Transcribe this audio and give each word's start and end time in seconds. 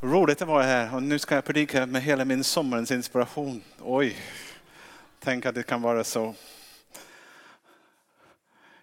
Roligt 0.00 0.42
att 0.42 0.48
vara 0.48 0.62
här 0.62 0.94
och 0.94 1.02
nu 1.02 1.18
ska 1.18 1.34
jag 1.34 1.44
predika 1.44 1.86
med 1.86 2.02
hela 2.02 2.24
min 2.24 2.44
sommarens 2.44 2.90
inspiration. 2.90 3.62
Oj, 3.80 4.16
tänk 5.20 5.46
att 5.46 5.54
det 5.54 5.62
kan 5.62 5.82
vara 5.82 6.04
så. 6.04 6.34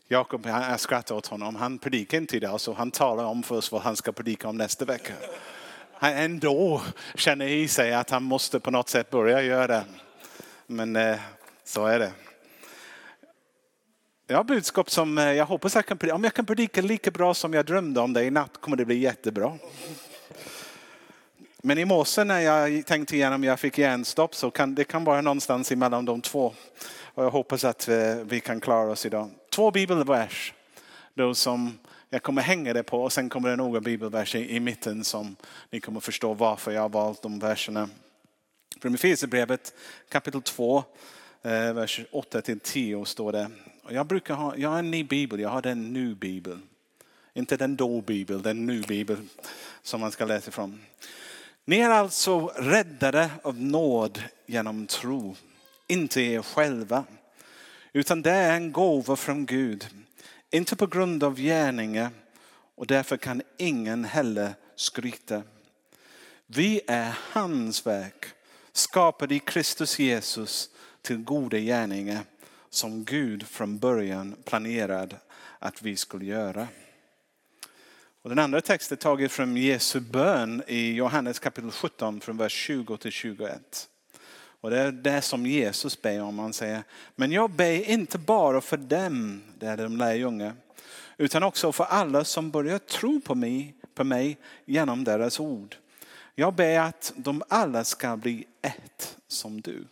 Jakob, 0.08 0.46
jag 0.46 0.80
skrattar 0.80 1.16
åt 1.16 1.28
honom. 1.28 1.56
Han 1.56 1.78
predikar 1.78 2.18
inte 2.18 2.38
idag 2.38 2.62
så 2.62 2.74
han 2.74 2.92
talar 2.92 3.24
om 3.24 3.44
för 3.44 3.56
oss 3.56 3.72
vad 3.72 3.82
han 3.82 3.96
ska 3.96 4.12
predika 4.12 4.48
om 4.48 4.58
nästa 4.58 4.86
vecka. 4.86 5.14
Han 5.94 6.14
ändå 6.14 6.82
känner 7.16 7.48
i 7.48 7.68
sig 7.68 7.94
att 7.94 8.10
han 8.10 8.24
måste 8.24 8.60
på 8.60 8.72
något 8.72 8.90
sätt 8.90 9.10
börja 9.10 9.42
göra 9.42 9.68
det. 9.68 9.86
Men 10.68 10.96
eh, 10.96 11.20
så 11.64 11.86
är 11.86 12.00
det. 12.00 12.12
Jag 14.28 14.38
har 14.38 14.44
budskap 14.44 14.90
som 14.90 15.18
eh, 15.18 15.32
jag 15.32 15.46
hoppas 15.46 15.76
jag 15.76 15.86
kan 15.86 15.98
predika. 15.98 16.16
Om 16.16 16.24
jag 16.24 16.34
kan 16.34 16.46
predika 16.46 16.82
lika 16.82 17.12
bra 17.12 17.34
som 17.34 17.54
jag 17.54 17.66
drömde 17.66 18.00
om 18.00 18.14
det 18.14 18.24
i 18.24 18.32
natt 18.32 18.62
kommer 18.62 18.78
det 18.78 18.86
bli 18.86 18.98
jättebra. 18.98 19.58
Men 21.66 21.78
i 21.78 21.86
morse 21.86 22.24
när 22.24 22.40
jag 22.40 22.86
tänkte 22.86 23.16
igenom 23.16 23.44
jag 23.44 23.60
fick 23.60 23.78
hjärnstopp 23.78 24.36
så 24.36 24.52
kan 24.52 24.76
det 24.76 24.84
kan 24.84 25.04
vara 25.04 25.22
någonstans 25.22 25.72
emellan 25.72 26.06
de 26.06 26.22
två. 26.22 26.54
Och 27.14 27.24
jag 27.24 27.32
hoppas 27.32 27.64
att 27.64 27.88
eh, 27.88 28.16
vi 28.16 28.40
kan 28.40 28.62
klara 28.62 28.92
oss 28.92 29.06
idag. 29.06 29.30
Två 29.50 29.72
bibelvers 29.72 30.54
då 31.14 31.36
som 31.36 31.80
jag 32.10 32.24
kommer 32.24 32.42
hänga 32.42 32.74
det 32.74 32.84
på 32.84 33.04
och 33.04 33.14
sen 33.14 33.30
kommer 33.30 33.50
det 33.50 33.56
några 33.56 33.82
bibelverser 33.82 34.40
i 34.40 34.60
mitten 34.60 35.04
som 35.04 35.36
ni 35.70 35.80
kommer 35.80 36.00
förstå 36.00 36.34
varför 36.34 36.72
jag 36.72 36.82
har 36.82 36.90
valt 36.90 37.22
de 37.22 37.40
verserna. 37.40 37.90
Från 38.82 38.94
Efesierbrevet 38.94 39.74
kapitel 40.10 40.42
2, 40.42 40.84
eh, 41.42 41.74
vers 41.74 42.02
8 42.12 42.42
till 42.42 42.60
10 42.60 43.06
står 43.06 43.32
det. 43.32 43.50
Jag 43.90 44.08
brukar 44.08 44.34
ha, 44.34 44.58
jag 44.58 44.70
har 44.70 44.80
en 44.80 44.92
ny 44.92 45.04
bibel, 45.04 45.40
jag 45.40 45.50
har 45.50 45.62
den 45.62 45.94
nu 45.94 46.16
bibel. 46.16 46.60
Inte 47.34 47.58
den 47.58 47.76
då 47.76 48.02
bibel, 48.02 48.42
den 48.42 48.66
nu 48.66 48.82
bibel 48.82 49.18
som 49.82 50.02
man 50.02 50.12
ska 50.12 50.26
läsa 50.26 50.50
ifrån. 50.50 50.82
Ni 51.66 51.80
är 51.80 51.90
alltså 51.90 52.48
räddade 52.48 53.30
av 53.44 53.62
nåd 53.62 54.24
genom 54.46 54.88
tro, 54.88 55.36
inte 55.88 56.22
er 56.22 56.42
själva. 56.42 57.04
Utan 57.94 58.22
det 58.22 58.32
är 58.32 58.56
en 58.56 58.72
gåva 58.72 59.16
från 59.16 59.46
Gud, 59.46 59.88
inte 60.52 60.76
på 60.76 60.88
grund 60.88 61.24
av 61.24 61.36
gärningar 61.36 62.10
och 62.76 62.88
därför 62.88 63.18
kan 63.18 63.42
ingen 63.58 64.06
heller 64.06 64.54
skryta. 64.76 65.44
Vi 66.46 66.82
är 66.88 67.18
hans 67.32 67.88
verk, 67.88 68.26
skapade 68.72 69.36
i 69.36 69.40
Kristus 69.40 70.00
Jesus 70.00 70.70
till 71.02 71.18
goda 71.18 71.58
gärningar 71.58 72.22
som 72.70 73.04
Gud 73.04 73.48
från 73.48 73.80
början 73.80 74.36
planerade 74.46 75.16
att 75.60 75.82
vi 75.82 75.96
skulle 75.96 76.26
göra. 76.26 76.68
Och 78.24 78.30
den 78.30 78.40
andra 78.40 78.62
texten 78.62 78.96
är 78.96 79.02
taget 79.02 79.32
från 79.32 79.58
Jesu 79.58 80.00
bön 80.00 80.64
i 80.68 80.94
Johannes 80.94 81.40
kapitel 81.40 81.72
17 81.72 82.22
från 82.22 82.38
vers 82.38 82.54
20 82.54 82.98
till 82.98 83.12
21. 83.12 83.90
Och 84.62 84.70
det 84.70 84.80
är 84.80 84.92
det 84.92 85.22
som 85.22 85.46
Jesus 85.46 86.02
ber 86.02 86.22
om. 86.22 86.40
Han 86.40 86.54
säger, 86.54 86.84
men 87.16 87.32
jag 87.32 87.50
ber 87.50 87.90
inte 87.90 88.18
bara 88.18 88.62
för 88.62 88.78
dem, 88.78 89.42
det 89.60 89.68
är 89.68 89.78
de 89.78 89.98
lärjungar, 89.98 90.54
utan 91.18 91.44
också 91.44 91.72
för 91.72 91.84
alla 91.84 92.24
som 92.24 92.52
börjar 92.52 92.80
tro 92.80 93.22
på 93.22 93.36
mig, 93.36 93.76
på 93.96 94.04
mig 94.04 94.38
genom 94.66 95.04
deras 95.04 95.40
ord. 95.40 95.76
Jag 96.36 96.54
ber 96.54 96.80
att 96.80 97.14
de 97.16 97.44
alla 97.48 97.84
ska 97.84 98.18
bli 98.18 98.46
ett 98.62 99.18
som 99.28 99.62
du. 99.62 99.88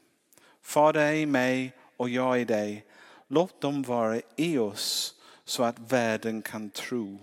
Fader 0.61 1.13
i 1.13 1.25
mig 1.25 1.73
och 1.97 2.09
jag 2.09 2.41
i 2.41 2.45
dig. 2.45 2.85
Låt 3.27 3.61
dem 3.61 3.83
vara 3.83 4.21
i 4.35 4.57
oss 4.57 5.15
så 5.45 5.63
att 5.63 5.79
världen 5.79 6.41
kan 6.41 6.69
tro 6.69 7.19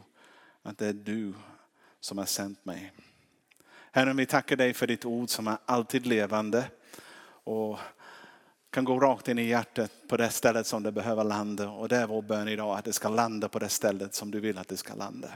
att 0.68 0.78
det 0.78 0.86
är 0.86 0.92
du 0.92 1.34
som 2.00 2.18
har 2.18 2.24
sänt 2.24 2.64
mig. 2.64 2.92
Herre, 3.92 4.12
vi 4.12 4.26
tackar 4.26 4.56
dig 4.56 4.74
för 4.74 4.86
ditt 4.86 5.04
ord 5.04 5.30
som 5.30 5.46
är 5.46 5.58
alltid 5.64 6.06
levande 6.06 6.70
och 7.44 7.78
kan 8.70 8.84
gå 8.84 9.00
rakt 9.00 9.28
in 9.28 9.38
i 9.38 9.44
hjärtat 9.44 9.90
på 10.08 10.16
det 10.16 10.30
stället 10.30 10.66
som 10.66 10.82
det 10.82 10.92
behöver 10.92 11.24
landa. 11.24 11.70
Och 11.70 11.88
det 11.88 11.96
är 11.96 12.06
vår 12.06 12.22
bön 12.22 12.48
idag 12.48 12.78
att 12.78 12.84
det 12.84 12.92
ska 12.92 13.08
landa 13.08 13.48
på 13.48 13.58
det 13.58 13.68
stället 13.68 14.14
som 14.14 14.30
du 14.30 14.40
vill 14.40 14.58
att 14.58 14.68
det 14.68 14.76
ska 14.76 14.94
landa. 14.94 15.28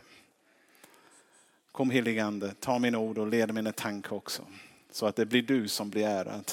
Kom 1.72 1.90
heligande, 1.90 2.54
ta 2.60 2.78
mina 2.78 2.98
ord 2.98 3.18
och 3.18 3.26
led 3.26 3.54
mina 3.54 3.72
tankar 3.72 4.12
också. 4.16 4.46
Så 4.90 5.06
att 5.06 5.16
det 5.16 5.26
blir 5.26 5.42
du 5.42 5.68
som 5.68 5.90
blir 5.90 6.06
ärad. 6.06 6.52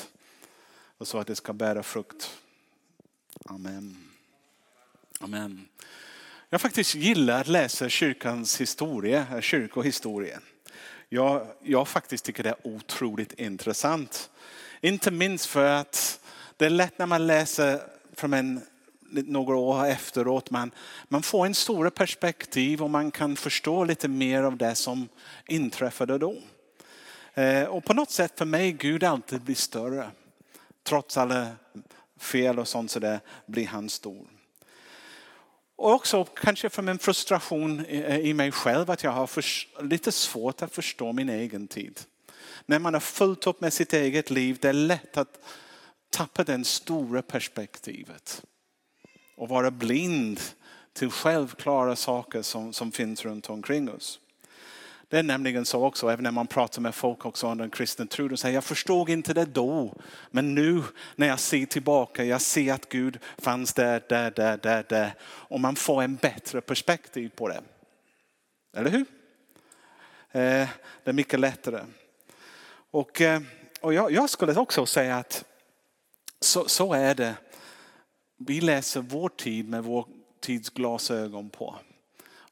Och 0.98 1.08
så 1.08 1.18
att 1.18 1.28
det 1.28 1.36
ska 1.36 1.54
bära 1.54 1.84
frukt. 1.84 2.38
Amen. 3.46 3.98
Amen. 5.20 5.68
Jag 6.52 6.62
faktiskt 6.62 6.96
gillar 6.96 7.42
att 7.42 7.48
läsa 7.48 7.90
kyrkans 7.90 8.62
historia, 8.62 9.28
eh, 9.32 9.42
kyrkohistorien. 9.42 10.42
Jag, 11.10 11.48
jag 11.64 11.88
faktiskt 11.88 12.26
tycker 12.26 12.44
det 12.44 12.50
är 12.50 12.68
otroligt 12.68 13.34
intressant. 13.40 14.30
Inte 14.82 15.12
minst 15.12 15.46
för 15.46 15.66
att 15.66 16.20
det 16.58 16.66
är 16.66 16.70
lätt 16.70 16.98
när 16.98 17.06
man 17.06 17.28
läser 17.28 17.82
från 18.14 18.34
en, 18.34 18.62
några 19.10 19.56
år 19.56 19.86
efteråt. 19.86 20.52
Man, 20.52 20.72
man 21.08 21.24
får 21.24 21.46
en 21.46 21.54
större 21.54 21.92
perspektiv 21.92 22.84
och 22.84 22.90
man 22.90 23.12
kan 23.12 23.36
förstå 23.36 23.84
lite 23.84 24.08
mer 24.08 24.44
av 24.44 24.58
det 24.58 24.76
som 24.76 25.08
inträffade 25.48 26.18
då. 26.18 26.38
Eh, 27.34 27.64
och 27.64 27.86
på 27.86 27.94
något 27.94 28.12
sätt 28.12 28.34
för 28.38 28.46
mig 28.46 28.72
Gud 28.72 29.04
alltid 29.04 29.42
blir 29.42 29.56
större. 29.56 30.12
Trots 30.84 31.18
alla 31.18 31.48
fel 32.20 32.60
och 32.60 32.68
sånt 32.68 32.92
så 32.92 33.00
där 33.00 33.20
blir 33.46 33.68
han 33.68 33.90
stor. 33.90 34.39
Och 35.80 35.92
också 35.92 36.26
kanske 36.26 36.70
från 36.70 36.88
en 36.88 37.00
frustration 37.00 37.86
i 37.86 38.30
eh, 38.30 38.36
mig 38.36 38.52
själv 38.52 38.92
att 38.92 39.04
jag 39.04 39.12
har 39.12 39.30
lite 39.84 40.12
svårt 40.12 40.62
att 40.62 40.76
förstå 40.76 41.14
min 41.14 41.30
egen 41.30 41.68
tid. 41.68 42.00
När 42.66 42.80
man 42.80 42.94
har 42.94 43.02
fullt 43.02 43.48
upp 43.48 43.62
med 43.62 43.74
sitt 43.74 43.94
eget 43.94 44.30
liv, 44.30 44.58
det 44.62 44.70
är 44.70 44.74
lätt 44.74 45.18
att 45.18 45.40
tappa 46.10 46.44
det 46.44 46.64
stora 46.64 47.22
perspektivet. 47.22 48.42
Och 49.38 49.50
vara 49.50 49.72
blind 49.72 50.40
till 50.94 51.12
självklara 51.12 51.96
saker 51.96 52.42
som, 52.42 52.74
som 52.74 52.92
finns 52.92 53.26
runt 53.26 53.50
omkring 53.50 53.90
oss. 53.90 54.20
Det 55.10 55.20
är 55.20 55.24
nämligen 55.24 55.66
så 55.66 55.86
också, 55.86 56.10
även 56.10 56.24
när 56.24 56.32
man 56.32 56.48
pratar 56.48 56.82
med 56.82 56.96
folk 56.96 57.26
också 57.26 57.48
under 57.48 57.64
den 57.64 57.72
kristna 57.72 58.06
tron, 58.06 58.28
de 58.28 58.38
säger 58.38 58.56
jag 58.56 58.64
förstod 58.64 59.10
inte 59.10 59.34
det 59.34 59.46
då, 59.46 59.94
men 60.32 60.56
nu 60.56 60.84
när 61.16 61.28
jag 61.28 61.40
ser 61.40 61.66
tillbaka, 61.66 62.24
jag 62.24 62.42
ser 62.42 62.74
att 62.74 62.90
Gud 62.90 63.20
fanns 63.38 63.74
där, 63.74 64.04
där, 64.10 64.32
där, 64.32 64.58
där, 64.58 64.86
där. 64.90 65.14
Och 65.22 65.60
man 65.60 65.76
får 65.76 66.04
en 66.04 66.16
bättre 66.16 66.62
perspektiv 66.62 67.30
på 67.30 67.48
det. 67.48 67.62
Eller 68.74 68.90
hur? 68.90 69.06
Eh, 70.32 70.68
det 71.04 71.10
är 71.10 71.14
mycket 71.14 71.40
lättare. 71.40 71.84
Och, 72.92 73.22
eh, 73.22 73.42
och 73.82 73.94
jag, 73.94 74.12
jag 74.12 74.30
skulle 74.30 74.56
också 74.56 74.86
säga 74.86 75.18
att 75.18 75.46
så, 76.40 76.68
så 76.68 76.94
är 76.94 77.16
det. 77.16 77.36
Vi 78.38 78.62
läser 78.62 79.02
vår 79.02 79.30
tid 79.30 79.70
med 79.70 79.84
vår 79.84 80.08
tids 80.40 80.70
glasögon 80.70 81.50
på. 81.50 81.76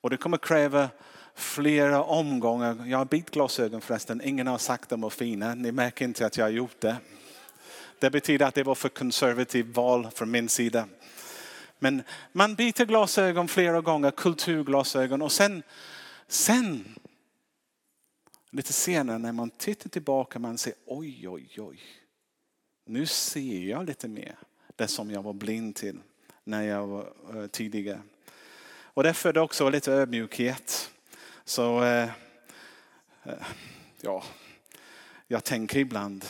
Och 0.01 0.09
det 0.09 0.17
kommer 0.17 0.37
kräva 0.37 0.89
flera 1.37 2.03
omgångar. 2.03 2.85
Jag 2.87 2.97
har 2.97 3.05
bytt 3.05 3.31
glasögon 3.31 3.81
förresten. 3.81 4.21
Ingen 4.23 4.47
har 4.47 4.57
sagt 4.57 4.83
att 4.83 4.89
de 4.89 5.01
var 5.01 5.09
fina. 5.09 5.55
Ni 5.55 5.71
märker 5.71 6.05
inte 6.05 6.25
att 6.25 6.37
jag 6.37 6.45
har 6.45 6.49
gjort 6.49 6.79
det. 6.79 6.95
Det 7.99 8.09
betyder 8.09 8.45
att 8.45 8.55
det 8.55 8.63
var 8.63 8.75
för 8.75 8.89
konservativt 8.89 9.75
val 9.75 10.07
från 10.15 10.31
min 10.31 10.49
sida. 10.49 10.87
Men 11.79 12.03
man 12.31 12.55
byter 12.55 12.85
glasögon 12.85 13.47
flera 13.47 13.81
gånger, 13.81 14.11
kulturglasögon 14.11 15.21
och 15.21 15.31
sen, 15.31 15.63
sen 16.27 16.95
lite 18.51 18.73
senare 18.73 19.17
när 19.17 19.31
man 19.31 19.49
tittar 19.49 19.89
tillbaka 19.89 20.39
man 20.39 20.57
ser 20.57 20.73
oj, 20.85 21.29
oj, 21.29 21.49
oj. 21.57 21.79
Nu 22.85 23.05
ser 23.05 23.59
jag 23.69 23.85
lite 23.85 24.07
mer 24.07 24.35
det 24.75 24.87
som 24.87 25.11
jag 25.11 25.23
var 25.23 25.33
blind 25.33 25.75
till 25.75 25.99
när 26.43 26.63
jag 26.63 26.87
var 26.87 27.13
eh, 27.35 27.47
tidigare. 27.47 28.01
Och 28.69 29.03
det 29.03 29.13
födde 29.13 29.41
också 29.41 29.69
lite 29.69 29.91
ödmjukhet. 29.91 30.91
Så 31.47 31.83
eh, 31.83 32.09
eh, 33.23 33.33
ja, 34.01 34.23
jag 35.27 35.43
tänker 35.43 35.79
ibland, 35.79 36.25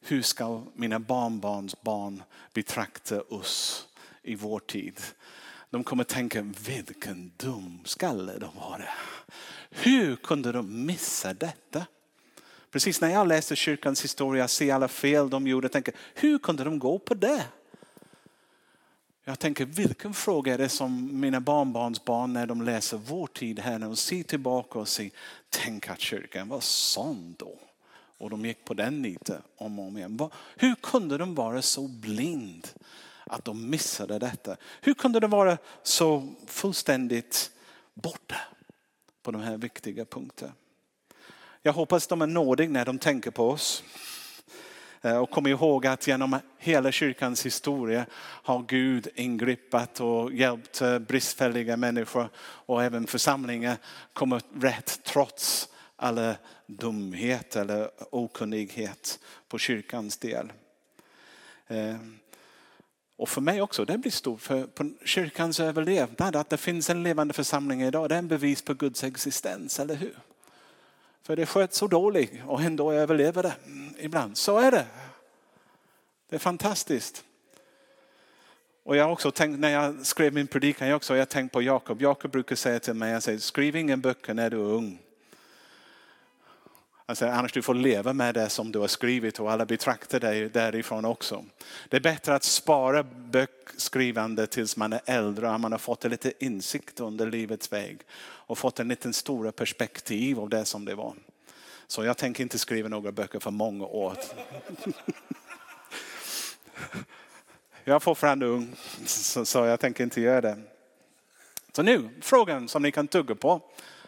hur 0.00 0.22
ska 0.22 0.62
mina 0.74 1.00
barnbarns 1.00 1.82
barn 1.82 2.22
betrakta 2.52 3.20
oss 3.20 3.86
i 4.22 4.34
vår 4.34 4.60
tid? 4.60 5.00
De 5.70 5.84
kommer 5.84 6.04
tänka, 6.04 6.42
vilken 6.42 7.32
dum 7.36 7.80
skalle 7.84 8.38
de 8.38 8.50
var. 8.56 8.90
Hur 9.70 10.16
kunde 10.16 10.52
de 10.52 10.86
missa 10.86 11.34
detta? 11.34 11.86
Precis 12.70 13.00
när 13.00 13.08
jag 13.08 13.28
läste 13.28 13.56
kyrkans 13.56 14.04
historia, 14.04 14.48
se 14.48 14.70
alla 14.70 14.88
fel 14.88 15.30
de 15.30 15.46
gjorde, 15.46 15.68
tänker, 15.68 15.94
hur 16.14 16.38
kunde 16.38 16.64
de 16.64 16.78
gå 16.78 16.98
på 16.98 17.14
det? 17.14 17.44
Jag 19.28 19.38
tänker 19.38 19.64
vilken 19.64 20.14
fråga 20.14 20.54
är 20.54 20.58
det 20.58 20.68
som 20.68 21.20
mina 21.20 21.40
barnbarns 21.40 22.04
barn 22.04 22.32
när 22.32 22.46
de 22.46 22.62
läser 22.62 22.96
vår 22.96 23.26
tid 23.26 23.58
här, 23.58 23.78
när 23.78 23.86
de 23.86 23.96
ser 23.96 24.22
tillbaka 24.22 24.78
och 24.78 24.88
säger, 24.88 25.12
tänk 25.48 25.88
att 25.88 26.00
kyrkan 26.00 26.48
var 26.48 26.60
sån 26.60 27.34
då. 27.38 27.58
Och 28.18 28.30
de 28.30 28.44
gick 28.44 28.64
på 28.64 28.74
den 28.74 29.02
lite 29.02 29.42
om 29.56 29.78
och 29.78 29.86
om 29.86 29.96
igen. 29.96 30.30
Hur 30.56 30.74
kunde 30.74 31.18
de 31.18 31.34
vara 31.34 31.62
så 31.62 31.88
blind 31.88 32.68
att 33.24 33.44
de 33.44 33.70
missade 33.70 34.18
detta? 34.18 34.56
Hur 34.80 34.94
kunde 34.94 35.20
de 35.20 35.30
vara 35.30 35.58
så 35.82 36.34
fullständigt 36.46 37.50
borta 37.94 38.36
på 39.22 39.30
de 39.30 39.40
här 39.40 39.56
viktiga 39.56 40.04
punkterna? 40.04 40.52
Jag 41.62 41.72
hoppas 41.72 42.06
de 42.06 42.22
är 42.22 42.26
nådiga 42.26 42.70
när 42.70 42.84
de 42.84 42.98
tänker 42.98 43.30
på 43.30 43.50
oss. 43.50 43.82
Eh, 45.06 45.16
och 45.16 45.30
kom 45.30 45.46
ihåg 45.46 45.86
att 45.86 46.06
genom 46.06 46.38
hela 46.58 46.92
kyrkans 46.92 47.46
historia 47.46 48.06
har 48.18 48.64
Gud 48.68 49.08
ingripit 49.14 50.00
och 50.00 50.32
hjälpt 50.32 50.80
eh, 50.80 50.98
bristfälliga 50.98 51.76
människor 51.76 52.28
och 52.38 52.84
även 52.84 53.06
församlingar 53.06 53.76
komma 54.12 54.40
rätt 54.60 55.00
trots 55.04 55.68
alla 55.96 56.36
dumhet 56.66 57.56
eller 57.56 57.90
okunnighet 58.10 59.18
på 59.48 59.58
kyrkans 59.58 60.18
del. 60.18 60.52
Eh, 61.66 61.96
och 63.16 63.28
för 63.28 63.40
mig 63.40 63.62
också, 63.62 63.84
det 63.84 63.98
blir 63.98 64.12
stort 64.12 64.40
för 64.40 64.66
på 64.66 64.90
kyrkans 65.04 65.60
överlevnad. 65.60 66.36
Att 66.36 66.50
det 66.50 66.56
finns 66.56 66.90
en 66.90 67.02
levande 67.02 67.34
församling 67.34 67.82
idag, 67.82 68.08
det 68.08 68.14
är 68.14 68.18
en 68.18 68.28
bevis 68.28 68.62
på 68.62 68.74
Guds 68.74 69.04
existens, 69.04 69.80
eller 69.80 69.94
hur? 69.94 70.16
För 71.26 71.36
det 71.36 71.46
sköts 71.46 71.78
så 71.78 71.86
dåligt 71.86 72.32
och 72.46 72.62
ändå 72.62 72.92
överlever 72.92 73.42
det 73.42 73.54
mm, 73.66 73.94
ibland. 73.98 74.36
Så 74.36 74.58
är 74.58 74.70
det. 74.70 74.86
Det 76.28 76.36
är 76.36 76.40
fantastiskt. 76.40 77.24
Och 78.84 78.96
jag 78.96 79.04
har 79.04 79.12
också 79.12 79.30
tänkt, 79.30 79.58
när 79.58 79.68
jag 79.68 80.06
skrev 80.06 80.34
min 80.34 80.46
predikan, 80.46 80.88
jag 80.88 80.96
också, 80.96 81.16
jag 81.16 81.28
tänkt 81.28 81.52
på 81.52 81.62
Jakob. 81.62 82.02
Jakob 82.02 82.30
brukar 82.30 82.56
säga 82.56 82.80
till 82.80 82.94
mig, 82.94 83.12
jag 83.12 83.22
säger, 83.22 83.38
skriv 83.38 83.76
ingen 83.76 84.00
böcker 84.00 84.34
när 84.34 84.50
du 84.50 84.56
är 84.56 84.60
ung. 84.60 84.98
Alltså, 87.06 87.26
annars 87.26 87.52
du 87.52 87.62
får 87.62 87.74
leva 87.74 88.12
med 88.12 88.34
det 88.34 88.48
som 88.48 88.72
du 88.72 88.78
har 88.78 88.88
skrivit 88.88 89.40
och 89.40 89.52
alla 89.52 89.66
betraktar 89.66 90.20
dig 90.20 90.48
därifrån 90.48 91.04
också. 91.04 91.44
Det 91.88 91.96
är 91.96 92.00
bättre 92.00 92.34
att 92.34 92.44
spara 92.44 93.02
böckskrivande 93.02 94.46
tills 94.46 94.76
man 94.76 94.92
är 94.92 95.00
äldre 95.06 95.50
och 95.50 95.60
man 95.60 95.72
har 95.72 95.78
fått 95.78 96.04
lite 96.04 96.32
insikt 96.44 97.00
under 97.00 97.26
livets 97.30 97.72
väg 97.72 98.00
och 98.46 98.58
fått 98.58 98.80
en 98.80 98.88
liten 98.88 99.12
stora 99.12 99.52
perspektiv 99.52 100.40
av 100.40 100.48
det 100.48 100.64
som 100.64 100.84
det 100.84 100.94
var. 100.94 101.14
Så 101.86 102.04
jag 102.04 102.16
tänker 102.16 102.42
inte 102.42 102.58
skriva 102.58 102.88
några 102.88 103.12
böcker 103.12 103.38
för 103.38 103.50
många 103.50 103.84
år. 103.84 104.18
Jag 107.88 107.94
är 107.94 107.98
fortfarande 108.00 108.46
ung 108.46 108.76
så 109.06 109.58
jag 109.64 109.80
tänker 109.80 110.04
inte 110.04 110.20
göra 110.20 110.40
det. 110.40 110.62
Så 111.72 111.82
nu, 111.82 112.08
frågan 112.20 112.68
som 112.68 112.82
ni 112.82 112.92
kan 112.92 113.08
tugga 113.08 113.34
på. 113.34 113.60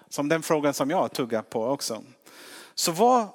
Som 0.08 0.28
den 0.28 0.42
frågan 0.42 0.74
som 0.74 0.90
jag 0.90 1.12
tuggar 1.12 1.42
på 1.42 1.64
också. 1.64 2.02
Så 2.74 2.92
vad, 2.92 3.28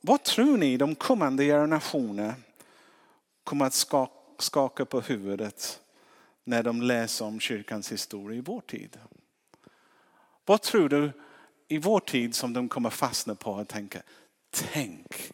vad 0.00 0.22
tror 0.22 0.56
ni 0.56 0.76
de 0.76 0.94
kommande 0.94 1.44
generationerna 1.44 2.34
kommer 3.44 3.64
att 3.64 3.86
skaka 4.38 4.84
på 4.84 5.00
huvudet 5.00 5.80
när 6.44 6.62
de 6.62 6.82
läser 6.82 7.24
om 7.24 7.40
kyrkans 7.40 7.92
historia 7.92 8.38
i 8.38 8.40
vår 8.40 8.60
tid? 8.60 8.98
Vad 10.46 10.62
tror 10.62 10.88
du 10.88 11.12
i 11.68 11.78
vår 11.78 12.00
tid 12.00 12.34
som 12.34 12.52
de 12.52 12.68
kommer 12.68 12.90
fastna 12.90 13.34
på 13.34 13.52
och 13.52 13.68
tänka, 13.68 14.02
tänk 14.50 15.32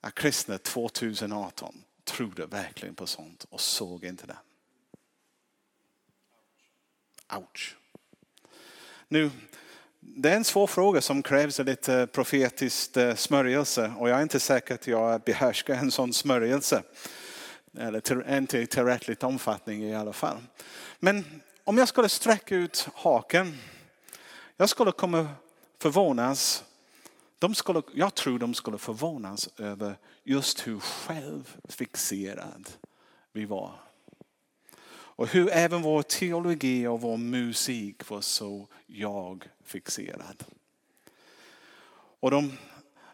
att 0.00 0.14
kristna 0.14 0.58
2018 0.58 1.84
trodde 2.04 2.46
verkligen 2.46 2.94
på 2.94 3.06
sånt 3.06 3.46
och 3.50 3.60
såg 3.60 4.04
inte 4.04 4.26
det. 4.26 4.36
Ouch. 7.36 7.76
Nu, 9.08 9.30
det 10.00 10.30
är 10.30 10.36
en 10.36 10.44
svår 10.44 10.66
fråga 10.66 11.00
som 11.00 11.22
krävs 11.22 11.58
lite 11.58 12.06
profetiskt 12.12 12.96
eh, 12.96 13.14
smörjelse 13.14 13.92
och 13.98 14.08
jag 14.08 14.18
är 14.18 14.22
inte 14.22 14.40
säker 14.40 14.74
att 14.74 14.86
jag 14.86 15.20
behärskar 15.20 15.74
en 15.74 15.90
sån 15.90 16.12
smörjelse. 16.12 16.82
Eller 17.78 18.36
inte 18.38 18.58
i 18.58 18.66
tillräckligt 18.66 19.22
omfattning 19.22 19.84
i 19.84 19.94
alla 19.94 20.12
fall. 20.12 20.36
Men 20.98 21.42
om 21.64 21.78
jag 21.78 21.88
skulle 21.88 22.08
sträcka 22.08 22.56
ut 22.56 22.88
haken. 22.94 23.58
Jag 24.62 24.68
skulle 24.68 24.92
komma 24.92 25.28
förvånas. 25.78 26.64
De 27.38 27.54
skulle, 27.54 27.82
jag 27.94 28.14
tror 28.14 28.38
de 28.38 28.54
skulle 28.54 28.78
förvånas 28.78 29.48
över 29.56 29.98
just 30.24 30.66
hur 30.66 30.80
självfixerad 30.80 32.70
vi 33.32 33.44
var. 33.44 33.80
Och 34.90 35.28
hur 35.28 35.50
även 35.50 35.82
vår 35.82 36.02
teologi 36.02 36.86
och 36.86 37.00
vår 37.00 37.16
musik 37.16 38.08
var 38.10 38.20
så 38.20 38.68
jag-fixerad. 38.86 40.44
Och 42.20 42.30
de, 42.30 42.52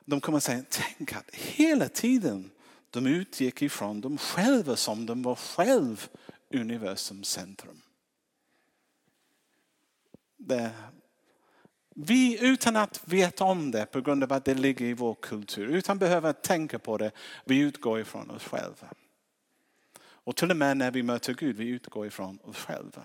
de 0.04 0.20
kommer 0.20 0.40
säga, 0.40 0.64
tänk 0.70 1.12
att 1.12 1.34
hela 1.34 1.88
tiden 1.88 2.50
de 2.90 3.06
utgick 3.06 3.62
ifrån 3.62 4.00
dem 4.00 4.18
själva 4.18 4.76
som 4.76 5.06
de 5.06 5.22
var 5.22 5.34
själv 5.34 6.08
universums 6.50 7.28
centrum. 7.28 7.82
Det, 10.36 10.70
vi 12.00 12.38
utan 12.40 12.76
att 12.76 13.00
veta 13.04 13.44
om 13.44 13.70
det 13.70 13.86
på 13.86 14.00
grund 14.00 14.24
av 14.24 14.32
att 14.32 14.44
det 14.44 14.54
ligger 14.54 14.86
i 14.86 14.94
vår 14.94 15.14
kultur, 15.14 15.68
utan 15.68 15.98
behöva 15.98 16.32
tänka 16.32 16.78
på 16.78 16.98
det, 16.98 17.10
vi 17.44 17.58
utgår 17.58 18.00
ifrån 18.00 18.30
oss 18.30 18.44
själva. 18.44 18.88
Och 20.00 20.36
till 20.36 20.50
och 20.50 20.56
med 20.56 20.76
när 20.76 20.90
vi 20.90 21.02
möter 21.02 21.34
Gud, 21.34 21.56
vi 21.56 21.68
utgår 21.68 22.06
ifrån 22.06 22.38
oss 22.44 22.56
själva. 22.56 23.02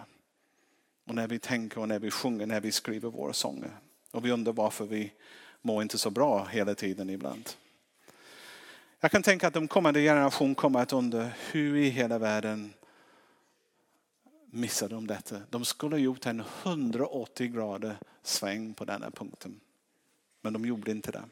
Och 1.07 1.15
när 1.15 1.27
vi 1.27 1.39
tänker 1.39 1.79
och 1.79 1.87
när 1.87 1.99
vi 1.99 2.11
sjunger, 2.11 2.45
när 2.45 2.61
vi 2.61 2.71
skriver 2.71 3.09
våra 3.09 3.33
sånger. 3.33 3.71
Och 4.11 4.25
vi 4.25 4.31
undrar 4.31 4.53
varför 4.53 4.85
vi 4.85 5.13
mår 5.61 5.81
inte 5.81 5.97
så 5.97 6.09
bra 6.09 6.45
hela 6.45 6.75
tiden 6.75 7.09
ibland. 7.09 7.49
Jag 8.99 9.11
kan 9.11 9.23
tänka 9.23 9.47
att 9.47 9.53
de 9.53 9.67
kommande 9.67 10.01
generationerna 10.01 10.55
kommer 10.55 10.79
att 10.79 10.93
undra 10.93 11.29
hur 11.51 11.75
i 11.75 11.89
hela 11.89 12.17
världen 12.17 12.73
missade 14.53 14.95
de 14.95 15.07
detta. 15.07 15.35
De 15.49 15.65
skulle 15.65 15.95
ha 15.95 15.99
gjort 15.99 16.25
en 16.25 16.43
180 16.63 17.47
grader 17.47 17.97
sväng 18.23 18.73
på 18.73 18.85
denna 18.85 19.11
punkten. 19.11 19.59
Men 20.41 20.53
de 20.53 20.65
gjorde 20.65 20.91
inte 20.91 21.11
det. 21.11 21.23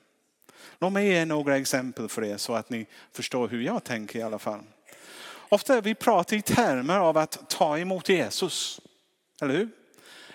Låt 0.80 0.94
mig 0.94 1.08
ge 1.08 1.26
några 1.26 1.58
exempel 1.58 2.10
för 2.10 2.24
er 2.24 2.38
så 2.38 2.54
att 2.54 2.70
ni 2.70 2.86
förstår 3.12 3.48
hur 3.48 3.62
jag 3.62 3.84
tänker 3.84 4.20
i 4.20 4.22
alla 4.22 4.40
fall. 4.40 4.60
Ofta 5.50 5.82
vi 5.82 5.96
pratar 5.96 6.38
i 6.38 6.42
termer 6.42 6.98
av 6.98 7.18
att 7.18 7.50
ta 7.50 7.78
emot 7.78 8.10
Jesus. 8.10 8.82
Eller 9.42 9.54
hur? 9.54 9.70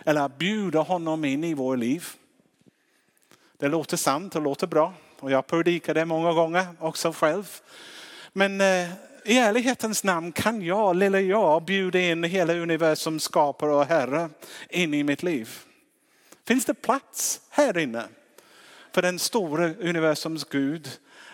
Eller 0.05 0.21
att 0.21 0.39
bjuda 0.39 0.81
honom 0.81 1.25
in 1.25 1.45
i 1.45 1.55
vår 1.55 1.77
liv. 1.77 2.07
Det 3.59 3.69
låter 3.69 3.97
sant 3.97 4.37
och 4.37 4.43
låter 4.43 4.67
bra. 4.67 4.95
Och 5.21 5.31
jag 5.31 5.47
predikar 5.47 5.95
det 5.95 6.05
många 6.05 6.33
gånger 6.33 6.67
också 6.79 7.13
själv. 7.13 7.61
Men 8.33 8.61
eh, 8.61 8.89
i 9.27 9.39
ärlighetens 9.39 10.05
namn 10.05 10.33
kan 10.33 10.63
jag, 10.63 10.97
lilla 10.97 11.21
jag, 11.21 11.65
bjuda 11.65 12.01
in 12.01 12.25
hela 12.25 12.55
universums 12.55 13.23
skapare 13.23 13.75
och 13.75 13.87
herre 13.87 14.31
in 14.71 14.95
i 14.95 15.05
mitt 15.05 15.23
liv. 15.23 15.51
Finns 16.47 16.65
det 16.65 16.75
plats 16.75 17.41
här 17.51 17.79
inne 17.79 18.05
för 18.93 19.03
den 19.03 19.19
stora 19.19 19.75
universums 19.75 20.45
Gud 20.45 20.89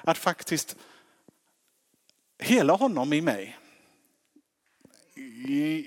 att 0.05 0.19
faktiskt 0.19 0.77
hela 2.39 2.73
honom 2.73 3.13
i 3.13 3.21
mig? 3.21 3.59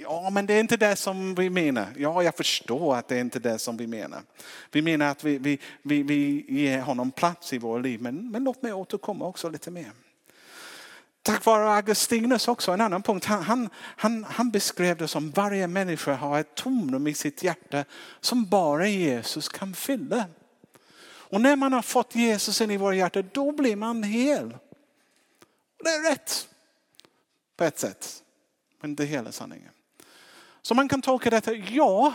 Ja, 0.01 0.29
men 0.29 0.45
det 0.45 0.53
är 0.53 0.59
inte 0.59 0.77
det 0.77 0.95
som 0.95 1.35
vi 1.35 1.49
menar. 1.49 1.87
Ja, 1.97 2.23
jag 2.23 2.35
förstår 2.37 2.95
att 2.95 3.07
det 3.07 3.15
är 3.15 3.21
inte 3.21 3.39
det 3.39 3.59
som 3.59 3.77
vi 3.77 3.87
menar. 3.87 4.21
Vi 4.71 4.81
menar 4.81 5.11
att 5.11 5.23
vi, 5.23 5.37
vi, 5.37 5.59
vi, 5.81 6.03
vi 6.03 6.45
ger 6.49 6.81
honom 6.81 7.11
plats 7.11 7.53
i 7.53 7.57
våra 7.57 7.79
liv. 7.79 8.01
Men, 8.01 8.31
men 8.31 8.43
låt 8.43 8.61
mig 8.61 8.73
återkomma 8.73 9.25
också 9.25 9.49
lite 9.49 9.71
mer. 9.71 9.91
Tack 11.25 11.45
vare 11.45 11.69
Augustinus 11.69 12.47
också, 12.47 12.71
en 12.71 12.81
annan 12.81 13.03
punkt. 13.03 13.25
Han, 13.25 13.43
han, 13.43 13.69
han, 13.75 14.23
han 14.23 14.51
beskrev 14.51 14.97
det 14.97 15.07
som 15.07 15.31
varje 15.31 15.67
människa 15.67 16.13
har 16.13 16.39
ett 16.39 16.55
tomrum 16.55 17.07
i 17.07 17.13
sitt 17.13 17.43
hjärta 17.43 17.85
som 18.19 18.45
bara 18.45 18.87
Jesus 18.87 19.49
kan 19.49 19.73
fylla. 19.73 20.25
Och 21.05 21.41
när 21.41 21.55
man 21.55 21.73
har 21.73 21.81
fått 21.81 22.15
Jesus 22.15 22.61
in 22.61 22.71
i 22.71 22.77
våra 22.77 22.95
hjärta, 22.95 23.21
då 23.21 23.51
blir 23.51 23.75
man 23.75 24.03
hel. 24.03 24.57
Det 25.83 25.89
är 25.89 26.09
rätt 26.11 26.47
på 27.57 27.63
ett 27.63 27.79
sätt, 27.79 28.23
men 28.81 28.91
inte 28.91 29.05
hela 29.05 29.31
sanningen. 29.31 29.71
Så 30.61 30.73
man 30.73 30.89
kan 30.89 31.01
tolka 31.01 31.29
detta, 31.29 31.53
ja, 31.53 32.13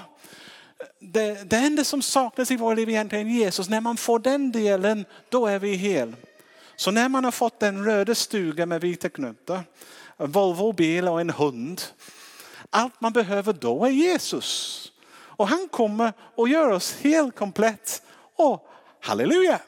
det, 1.01 1.51
det 1.51 1.57
enda 1.57 1.85
som 1.85 2.03
saknas 2.03 2.51
i 2.51 2.57
våra 2.57 2.75
liv 2.75 2.89
egentligen 2.89 3.27
är 3.27 3.31
Jesus. 3.31 3.69
När 3.69 3.81
man 3.81 3.97
får 3.97 4.19
den 4.19 4.53
delen, 4.53 5.05
då 5.29 5.47
är 5.47 5.59
vi 5.59 5.75
hel. 5.75 6.17
Så 6.81 6.91
när 6.91 7.09
man 7.09 7.25
har 7.25 7.31
fått 7.31 7.63
en 7.63 7.85
röda 7.85 8.15
stuga 8.15 8.67
med 8.67 8.81
vita 8.81 9.09
knutar, 9.09 9.63
en 10.17 10.33
Volvo-bil 10.33 11.09
och 11.09 11.21
en 11.21 11.31
hund. 11.31 11.83
Allt 12.71 13.01
man 13.01 13.13
behöver 13.13 13.53
då 13.53 13.85
är 13.85 13.91
Jesus. 13.91 14.93
Och 15.13 15.49
han 15.49 15.69
kommer 15.69 16.13
och 16.19 16.49
gör 16.49 16.71
oss 16.71 16.97
helt 17.01 17.37
komplett. 17.37 18.03
Och 18.37 18.69
halleluja! 19.01 19.61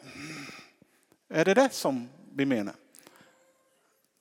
Är 1.28 1.44
det 1.44 1.54
det 1.54 1.72
som 1.72 2.08
vi 2.34 2.46
menar? 2.46 2.74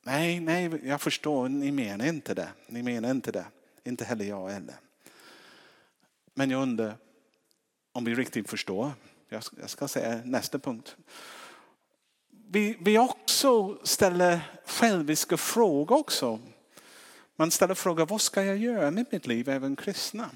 Nej, 0.03 0.39
nej, 0.39 0.81
jag 0.83 1.01
förstår, 1.01 1.49
ni 1.49 1.71
menar 1.71 2.05
inte 2.05 2.33
det. 2.33 2.49
Ni 2.67 2.83
menar 2.83 3.11
inte 3.11 3.31
det. 3.31 3.45
Inte 3.83 4.05
heller 4.05 4.25
jag 4.25 4.49
heller. 4.49 4.75
Men 6.33 6.51
jag 6.51 6.61
undrar 6.61 6.95
om 7.91 8.05
vi 8.05 8.15
riktigt 8.15 8.49
förstår. 8.49 8.91
Jag 9.29 9.69
ska 9.69 9.87
säga 9.87 10.21
nästa 10.25 10.59
punkt 10.59 10.95
vi, 12.53 12.77
vi 12.79 12.97
också 12.97 13.77
ställer 13.83 14.39
själviska 14.65 15.37
frågor 15.37 15.99
också. 15.99 16.39
Man 17.35 17.51
ställer 17.51 17.73
frågan, 17.73 18.07
vad 18.07 18.21
ska 18.21 18.43
jag 18.43 18.57
göra 18.57 18.91
med 18.91 19.05
mitt 19.11 19.27
liv, 19.27 19.49
även 19.49 19.75
kristna? 19.75 20.29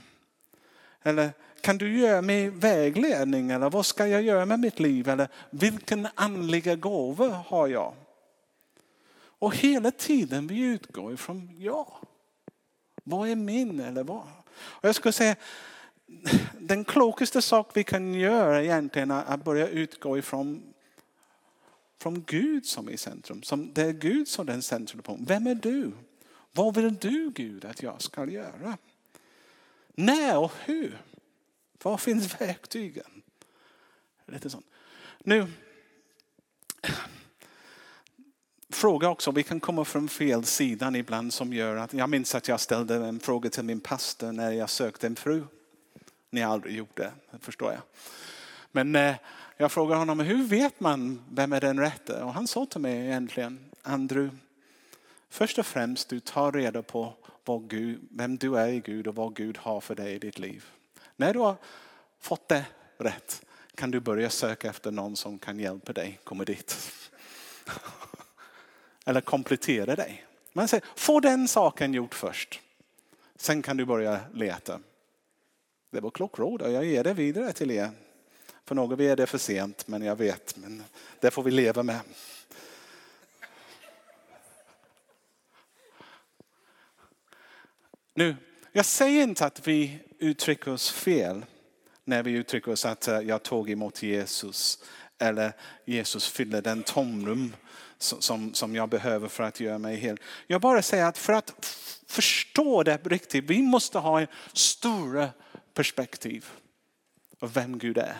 Eller 1.03 1.33
Kan 1.61 1.77
du 1.77 1.99
ge 1.99 2.21
mig 2.21 2.49
vägledning 2.49 3.51
eller 3.51 3.69
vad 3.69 3.85
ska 3.85 4.07
jag 4.07 4.21
göra 4.21 4.45
med 4.45 4.59
mitt 4.59 4.79
liv? 4.79 5.09
Eller 5.09 5.27
vilken 5.49 6.07
andliga 6.15 6.75
gåva 6.75 7.27
har 7.27 7.67
jag? 7.67 7.93
Och 9.17 9.55
hela 9.55 9.91
tiden 9.91 10.47
vi 10.47 10.59
utgår 10.59 11.13
ifrån 11.13 11.55
ja. 11.59 11.99
Vad 13.03 13.29
är 13.29 13.35
min 13.35 13.79
eller 13.79 14.03
vad? 14.03 14.27
Och 14.55 14.87
jag 14.87 14.95
skulle 14.95 15.13
säga 15.13 15.35
den 16.59 16.85
klokaste 16.85 17.41
sak 17.41 17.71
vi 17.73 17.83
kan 17.83 18.13
göra 18.13 18.63
egentligen 18.63 19.11
är 19.11 19.23
att 19.27 19.43
börja 19.43 19.67
utgå 19.67 20.17
ifrån 20.17 20.74
från 21.97 22.23
Gud 22.23 22.65
som 22.65 22.87
är 22.87 22.91
i 22.91 22.97
centrum. 22.97 23.43
Som, 23.43 23.73
det 23.73 23.81
är 23.81 23.91
Gud 23.91 24.27
som 24.27 24.49
är 24.49 24.61
centrum 24.61 25.01
på. 25.01 25.17
Vem 25.21 25.47
är 25.47 25.55
du? 25.55 25.91
Vad 26.51 26.75
vill 26.75 26.95
du 26.95 27.31
Gud 27.35 27.65
att 27.65 27.83
jag 27.83 28.01
ska 28.01 28.25
göra? 28.25 28.77
När 29.95 30.37
och 30.37 30.51
hur? 30.65 31.01
Var 31.83 31.97
finns 31.97 32.41
verktygen? 32.41 33.21
Lite 34.25 34.49
sånt. 34.49 34.65
Nu, 35.19 35.47
fråga 38.69 39.09
också, 39.09 39.31
vi 39.31 39.43
kan 39.43 39.59
komma 39.59 39.85
från 39.85 40.09
fel 40.09 40.45
sidan 40.45 40.95
ibland 40.95 41.33
som 41.33 41.53
gör 41.53 41.75
att, 41.75 41.93
jag 41.93 42.09
minns 42.09 42.35
att 42.35 42.47
jag 42.47 42.59
ställde 42.59 42.95
en 42.95 43.19
fråga 43.19 43.49
till 43.49 43.63
min 43.63 43.79
pastor 43.79 44.31
när 44.31 44.51
jag 44.51 44.69
sökte 44.69 45.07
en 45.07 45.15
fru. 45.15 45.43
Ni 46.29 46.41
har 46.41 46.53
aldrig 46.53 46.75
gjort 46.75 46.97
det, 46.97 47.11
det 47.31 47.39
förstår 47.39 47.71
jag. 47.71 47.81
Men 48.71 48.95
eh, 48.95 49.15
jag 49.57 49.71
frågade 49.71 49.99
honom, 49.99 50.19
hur 50.19 50.43
vet 50.43 50.79
man 50.79 51.23
vem 51.31 51.53
är 51.53 51.61
den 51.61 51.79
rätte? 51.79 52.23
Och 52.23 52.33
han 52.33 52.47
sa 52.47 52.65
till 52.65 52.81
mig 52.81 53.05
egentligen, 53.05 53.59
Andrew, 53.81 54.37
först 55.29 55.59
och 55.59 55.65
främst 55.65 56.09
du 56.09 56.19
tar 56.19 56.51
reda 56.51 56.81
på 56.81 57.13
vad 57.45 57.69
Gud, 57.69 58.07
vem 58.11 58.37
du 58.37 58.57
är 58.57 58.67
i 58.67 58.79
Gud 58.79 59.07
och 59.07 59.15
vad 59.15 59.35
Gud 59.35 59.57
har 59.57 59.81
för 59.81 59.95
dig 59.95 60.13
i 60.13 60.19
ditt 60.19 60.39
liv. 60.39 60.65
När 61.15 61.33
du 61.33 61.39
har 61.39 61.55
fått 62.19 62.47
det 62.47 62.65
rätt 62.97 63.45
kan 63.75 63.91
du 63.91 63.99
börja 63.99 64.29
söka 64.29 64.69
efter 64.69 64.91
någon 64.91 65.15
som 65.15 65.39
kan 65.39 65.59
hjälpa 65.59 65.93
dig 65.93 66.19
komma 66.23 66.43
dit. 66.43 66.91
Eller 69.05 69.21
komplettera 69.21 69.95
dig. 69.95 70.25
Man 70.53 70.67
säger, 70.67 70.85
få 70.95 71.19
den 71.19 71.47
saken 71.47 71.93
gjort 71.93 72.15
först. 72.15 72.61
Sen 73.35 73.61
kan 73.61 73.77
du 73.77 73.85
börja 73.85 74.19
leta. 74.33 74.79
Det 75.91 75.99
var 75.99 76.11
klockråd 76.11 76.61
och 76.61 76.71
jag 76.71 76.85
ger 76.85 77.03
det 77.03 77.13
vidare 77.13 77.53
till 77.53 77.71
er. 77.71 77.91
För 78.65 78.75
några 78.75 79.03
är 79.03 79.15
det 79.15 79.27
för 79.27 79.37
sent, 79.37 79.87
men 79.87 80.01
jag 80.01 80.15
vet. 80.15 80.57
Men 80.57 80.83
det 81.19 81.31
får 81.31 81.43
vi 81.43 81.51
leva 81.51 81.83
med. 81.83 81.99
Nu, 88.13 88.35
jag 88.71 88.85
säger 88.85 89.23
inte 89.23 89.45
att 89.45 89.67
vi 89.67 89.99
uttrycker 90.19 90.71
oss 90.71 90.91
fel 90.91 91.45
när 92.03 92.23
vi 92.23 92.31
uttrycker 92.31 92.71
oss 92.71 92.85
att 92.85 93.07
eh, 93.07 93.19
jag 93.19 93.43
tog 93.43 93.69
emot 93.69 94.03
Jesus 94.03 94.83
eller 95.17 95.53
Jesus 95.85 96.27
fyller 96.27 96.61
den 96.61 96.83
tomrum 96.83 97.55
som, 97.97 98.53
som 98.53 98.75
jag 98.75 98.89
behöver 98.89 99.27
för 99.27 99.43
att 99.43 99.59
göra 99.59 99.77
mig 99.77 99.95
hel. 99.95 100.19
Jag 100.47 100.61
bara 100.61 100.81
säger 100.81 101.05
att 101.05 101.17
för 101.17 101.33
att 101.33 101.53
förstå 102.07 102.83
det 102.83 103.07
riktigt, 103.07 103.43
vi 103.43 103.61
måste 103.61 103.99
ha 103.99 104.21
en 104.21 104.27
stora 104.53 105.29
perspektiv 105.73 106.45
av 107.39 107.53
vem 107.53 107.77
Gud 107.77 107.97
är. 107.97 108.17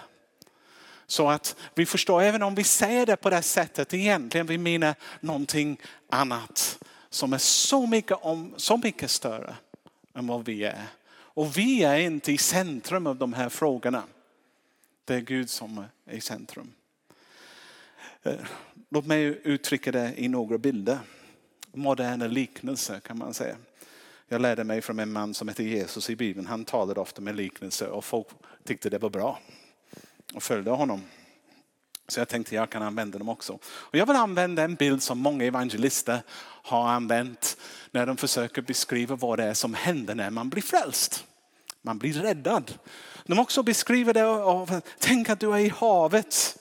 Så 1.07 1.29
att 1.29 1.55
vi 1.75 1.85
förstår, 1.85 2.21
även 2.21 2.43
om 2.43 2.55
vi 2.55 2.63
säger 2.63 3.05
det 3.05 3.15
på 3.15 3.29
det 3.29 3.41
sättet, 3.41 3.93
egentligen 3.93 4.47
vi 4.47 4.57
menar 4.57 4.95
någonting 5.19 5.77
annat 6.09 6.79
som 7.09 7.33
är 7.33 7.37
så 7.37 7.87
mycket, 7.87 8.17
om, 8.21 8.53
så 8.57 8.77
mycket 8.77 9.11
större 9.11 9.55
än 10.13 10.27
vad 10.27 10.45
vi 10.45 10.63
är. 10.63 10.83
Och 11.09 11.57
vi 11.57 11.83
är 11.83 11.97
inte 11.97 12.31
i 12.31 12.37
centrum 12.37 13.07
av 13.07 13.15
de 13.15 13.33
här 13.33 13.49
frågorna. 13.49 14.03
Det 15.05 15.15
är 15.15 15.21
Gud 15.21 15.49
som 15.49 15.85
är 16.05 16.15
i 16.15 16.21
centrum. 16.21 16.71
Eh, 18.23 18.33
låt 18.89 19.05
mig 19.05 19.41
uttrycka 19.43 19.91
det 19.91 20.13
i 20.17 20.27
några 20.27 20.57
bilder. 20.57 20.99
Moderna 21.73 22.27
liknelser 22.27 22.99
kan 22.99 23.17
man 23.17 23.33
säga. 23.33 23.55
Jag 24.27 24.41
lärde 24.41 24.63
mig 24.63 24.81
från 24.81 24.99
en 24.99 25.11
man 25.11 25.33
som 25.33 25.47
heter 25.47 25.63
Jesus 25.63 26.09
i 26.09 26.15
Bibeln. 26.15 26.47
Han 26.47 26.65
talade 26.65 26.99
ofta 26.99 27.21
med 27.21 27.35
liknelser 27.35 27.87
och 27.87 28.05
folk 28.05 28.27
tyckte 28.63 28.89
det 28.89 28.97
var 28.97 29.09
bra 29.09 29.39
och 30.35 30.43
följde 30.43 30.71
honom. 30.71 31.03
Så 32.07 32.19
jag 32.19 32.27
tänkte 32.27 32.55
jag 32.55 32.69
kan 32.69 32.81
använda 32.83 33.17
dem 33.17 33.29
också. 33.29 33.53
Och 33.63 33.95
jag 33.95 34.05
vill 34.05 34.15
använda 34.15 34.63
en 34.63 34.75
bild 34.75 35.03
som 35.03 35.19
många 35.19 35.45
evangelister 35.45 36.21
har 36.63 36.89
använt 36.89 37.57
när 37.91 38.05
de 38.05 38.17
försöker 38.17 38.61
beskriva 38.61 39.15
vad 39.15 39.39
det 39.39 39.43
är 39.43 39.53
som 39.53 39.73
händer 39.73 40.15
när 40.15 40.29
man 40.29 40.49
blir 40.49 40.61
frälst. 40.61 41.25
Man 41.81 41.97
blir 41.97 42.13
räddad. 42.13 42.73
De 43.25 43.39
också 43.39 43.63
beskriver 43.63 44.13
det 44.13 44.25
av, 44.25 44.81
tänk 44.99 45.29
att 45.29 45.39
du 45.39 45.53
är 45.53 45.59
i 45.59 45.69
havet. 45.69 46.57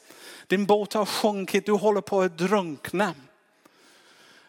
Din 0.47 0.67
båt 0.67 0.93
har 0.93 1.07
sjunkit, 1.07 1.67
du 1.67 1.73
håller 1.73 2.01
på 2.01 2.23
att 2.23 2.39
drunkna. 2.39 3.15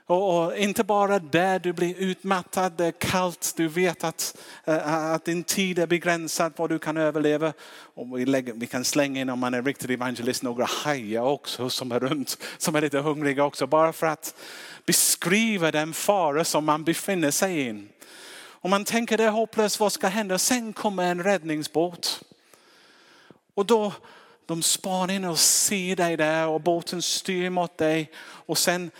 Och, 0.07 0.57
inte 0.57 0.83
bara 0.83 1.19
där 1.19 1.59
du 1.59 1.73
blir 1.73 1.95
utmattad, 1.95 2.73
det 2.77 2.85
är 2.85 2.91
kallt, 2.91 3.53
du 3.57 3.67
vet 3.67 4.03
att, 4.03 4.37
eh, 4.65 4.93
att 4.93 5.25
din 5.25 5.43
tid 5.43 5.79
är 5.79 5.87
begränsad, 5.87 6.53
vad 6.55 6.69
du 6.69 6.79
kan 6.79 6.97
överleva. 6.97 7.53
Och 7.95 8.19
vi, 8.19 8.25
lägger, 8.25 8.53
vi 8.53 8.67
kan 8.67 8.85
slänga 8.85 9.21
in 9.21 9.29
om 9.29 9.39
man 9.39 9.53
är 9.53 9.61
riktig 9.61 9.91
evangelist 9.91 10.43
några 10.43 10.65
hajar 10.65 11.21
också 11.21 11.69
som 11.69 11.91
är 11.91 11.99
runt, 11.99 12.37
som 12.57 12.75
är 12.75 12.81
lite 12.81 12.99
hungriga 12.99 13.43
också, 13.43 13.67
bara 13.67 13.93
för 13.93 14.07
att 14.07 14.35
beskriva 14.85 15.71
den 15.71 15.93
fara 15.93 16.43
som 16.43 16.65
man 16.65 16.83
befinner 16.83 17.31
sig 17.31 17.67
i. 17.67 17.83
Och 18.37 18.69
man 18.69 18.85
tänker 18.85 19.17
det 19.17 19.23
är 19.23 19.29
hopplöst, 19.29 19.79
vad 19.79 19.91
ska 19.91 20.07
hända? 20.07 20.37
Sen 20.37 20.73
kommer 20.73 21.03
en 21.03 21.23
räddningsbåt. 21.23 22.21
Och 23.53 23.65
då 23.65 23.93
de 24.45 24.63
spanar 24.63 25.13
in 25.13 25.25
och 25.25 25.39
ser 25.39 25.95
dig 25.95 26.17
där 26.17 26.47
och 26.47 26.61
båten 26.61 27.01
styr 27.01 27.49
mot 27.49 27.77
dig. 27.77 28.11
Och 28.21 28.57
sen 28.57 28.91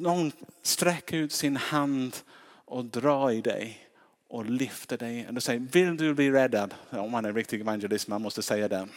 någon 0.00 0.32
sträcker 0.62 1.16
ut 1.16 1.32
sin 1.32 1.56
hand 1.56 2.16
och 2.64 2.84
drar 2.84 3.30
i 3.30 3.40
dig 3.40 3.88
och 4.28 4.44
lyfter 4.44 4.98
dig. 4.98 5.28
Och 5.36 5.42
säger, 5.42 5.60
vill 5.60 5.96
du 5.96 6.14
bli 6.14 6.30
räddad? 6.30 6.74
Om 6.90 7.10
man 7.10 7.24
är 7.24 7.32
riktig 7.32 7.60
evangelist, 7.60 8.08
man 8.08 8.22
måste 8.22 8.42
säga 8.42 8.68
det. 8.68 8.88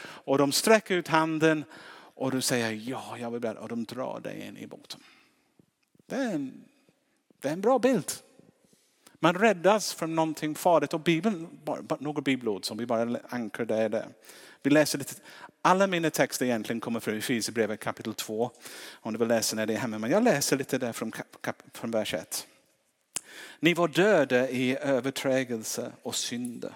Och 0.00 0.38
de 0.38 0.52
sträcker 0.52 0.94
ut 0.94 1.08
handen 1.08 1.64
och 2.14 2.30
du 2.30 2.40
säger 2.40 2.72
ja, 2.72 3.18
jag 3.18 3.30
vill 3.30 3.40
bli 3.40 3.50
räddad. 3.50 3.62
Och 3.62 3.68
de 3.68 3.84
drar 3.84 4.20
dig 4.20 4.46
in 4.48 4.56
i 4.56 4.66
båten. 4.66 5.00
Det 6.06 6.16
är 6.16 6.34
en, 6.34 6.64
det 7.40 7.48
är 7.48 7.52
en 7.52 7.60
bra 7.60 7.78
bild. 7.78 8.12
Man 9.18 9.34
räddas 9.34 9.94
från 9.94 10.14
någonting 10.14 10.54
farligt 10.54 10.94
och 10.94 11.00
Bibeln, 11.00 11.48
bara, 11.64 11.96
några 12.00 12.20
bibelord 12.20 12.64
som 12.64 12.78
vi 12.78 12.86
bara 12.86 13.20
ankrar 13.28 13.66
där. 13.66 13.88
där. 13.88 14.08
Vi 14.62 14.70
läser 14.70 14.98
lite, 14.98 15.14
alla 15.62 15.86
mina 15.86 16.10
texter 16.10 16.46
egentligen 16.46 16.80
kommer 16.80 17.00
från 17.00 17.18
Efesierbrevet 17.18 17.80
kapitel 17.80 18.14
2. 18.14 18.50
Om 18.92 19.12
du 19.12 19.18
vill 19.18 19.28
läsa 19.28 19.56
när 19.56 19.66
det 19.66 19.74
är 19.74 19.78
hemma. 19.78 19.98
Men 19.98 20.10
jag 20.10 20.24
läser 20.24 20.56
lite 20.56 20.78
där 20.78 20.92
från, 20.92 21.12
från 21.72 21.90
vers 21.90 22.14
1. 22.14 22.46
Ni 23.60 23.74
var 23.74 23.88
döda 23.88 24.48
i 24.48 24.76
överträgelse 24.76 25.92
och 26.02 26.14
synder. 26.14 26.72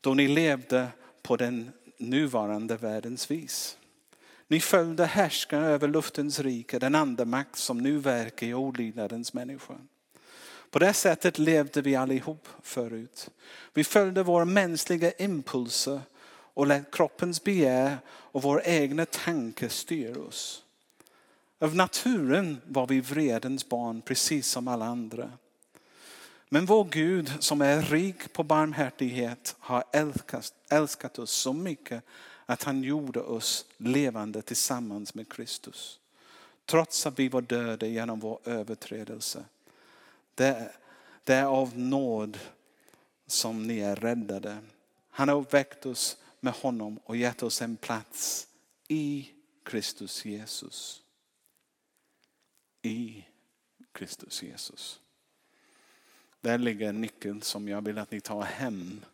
Då 0.00 0.14
ni 0.14 0.28
levde 0.28 0.88
på 1.22 1.36
den 1.36 1.72
nuvarande 1.98 2.76
världens 2.76 3.30
vis. 3.30 3.76
Ni 4.48 4.60
följde 4.60 5.06
härskaren 5.06 5.64
över 5.64 5.88
luftens 5.88 6.40
rike, 6.40 6.78
den 6.78 6.94
andemakt 6.94 7.56
som 7.56 7.78
nu 7.78 7.98
verkar 7.98 8.46
i 8.46 8.54
olydnadens 8.54 9.32
människa. 9.32 9.74
På 10.70 10.78
det 10.78 10.92
sättet 10.92 11.38
levde 11.38 11.82
vi 11.82 11.96
allihop 11.96 12.48
förut. 12.62 13.30
Vi 13.74 13.84
följde 13.84 14.22
våra 14.22 14.44
mänskliga 14.44 15.12
impulser 15.12 16.00
och 16.58 16.66
lät 16.66 16.90
kroppens 16.90 17.44
begär 17.44 17.98
och 18.08 18.42
vår 18.42 18.62
egna 18.64 19.06
tanke 19.06 19.68
styra 19.68 20.20
oss. 20.20 20.62
Av 21.58 21.76
naturen 21.76 22.60
var 22.64 22.86
vi 22.86 23.00
vredens 23.00 23.68
barn 23.68 24.00
precis 24.00 24.48
som 24.48 24.68
alla 24.68 24.84
andra. 24.84 25.32
Men 26.48 26.66
vår 26.66 26.84
Gud 26.84 27.32
som 27.40 27.60
är 27.62 27.82
rik 27.82 28.32
på 28.32 28.42
barmhärtighet 28.42 29.56
har 29.58 29.84
älskat, 29.92 30.52
älskat 30.70 31.18
oss 31.18 31.30
så 31.30 31.52
mycket 31.52 32.04
att 32.46 32.62
han 32.62 32.82
gjorde 32.82 33.20
oss 33.20 33.66
levande 33.76 34.42
tillsammans 34.42 35.14
med 35.14 35.32
Kristus. 35.32 36.00
Trots 36.66 37.06
att 37.06 37.18
vi 37.18 37.28
var 37.28 37.42
döda 37.42 37.86
genom 37.86 38.20
vår 38.20 38.38
överträdelse. 38.44 39.44
Det, 40.34 40.72
det 41.24 41.34
är 41.34 41.44
av 41.44 41.78
nåd 41.78 42.38
som 43.26 43.62
ni 43.62 43.78
är 43.78 43.96
räddade. 43.96 44.58
Han 45.10 45.28
har 45.28 45.44
väckt 45.50 45.86
oss 45.86 46.16
med 46.40 46.52
honom 46.52 46.98
och 47.04 47.16
gett 47.16 47.42
oss 47.42 47.62
en 47.62 47.76
plats 47.76 48.48
i 48.88 49.30
Kristus 49.62 50.24
Jesus. 50.24 51.02
I 52.82 53.24
Kristus 53.92 54.42
Jesus. 54.42 55.00
Där 56.40 56.58
ligger 56.58 56.92
nyckeln 56.92 57.42
som 57.42 57.68
jag 57.68 57.84
vill 57.84 57.98
att 57.98 58.10
ni 58.10 58.20
tar 58.20 58.42
hem 58.42 59.04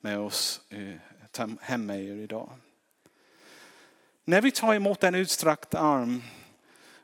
med 0.00 0.18
oss, 0.18 0.60
eh, 0.68 1.48
hem 1.60 1.86
med 1.86 2.04
er 2.04 2.16
idag. 2.16 2.50
När 4.24 4.40
vi 4.40 4.50
tar 4.50 4.74
emot 4.74 5.04
en 5.04 5.14
utsträckt 5.14 5.74
arm, 5.74 6.22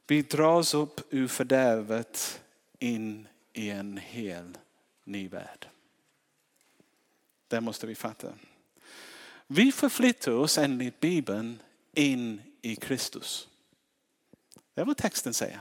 vi 0.06 0.22
dras 0.22 0.74
upp 0.74 1.00
ur 1.10 1.28
fördärvet 1.28 2.42
in 2.78 3.28
i 3.52 3.70
en 3.70 3.96
hel 3.96 4.58
ny 5.04 5.28
värld. 5.28 5.68
Det 7.48 7.60
måste 7.60 7.86
vi 7.86 7.94
fatta. 7.94 8.32
Vi 9.54 9.72
förflyttar 9.72 10.32
oss 10.32 10.58
enligt 10.58 11.00
Bibeln 11.00 11.62
in 11.94 12.42
i 12.62 12.76
Kristus. 12.76 13.48
Det 14.74 14.80
är 14.80 14.84
vad 14.84 14.96
texten 14.96 15.34
säger. 15.34 15.60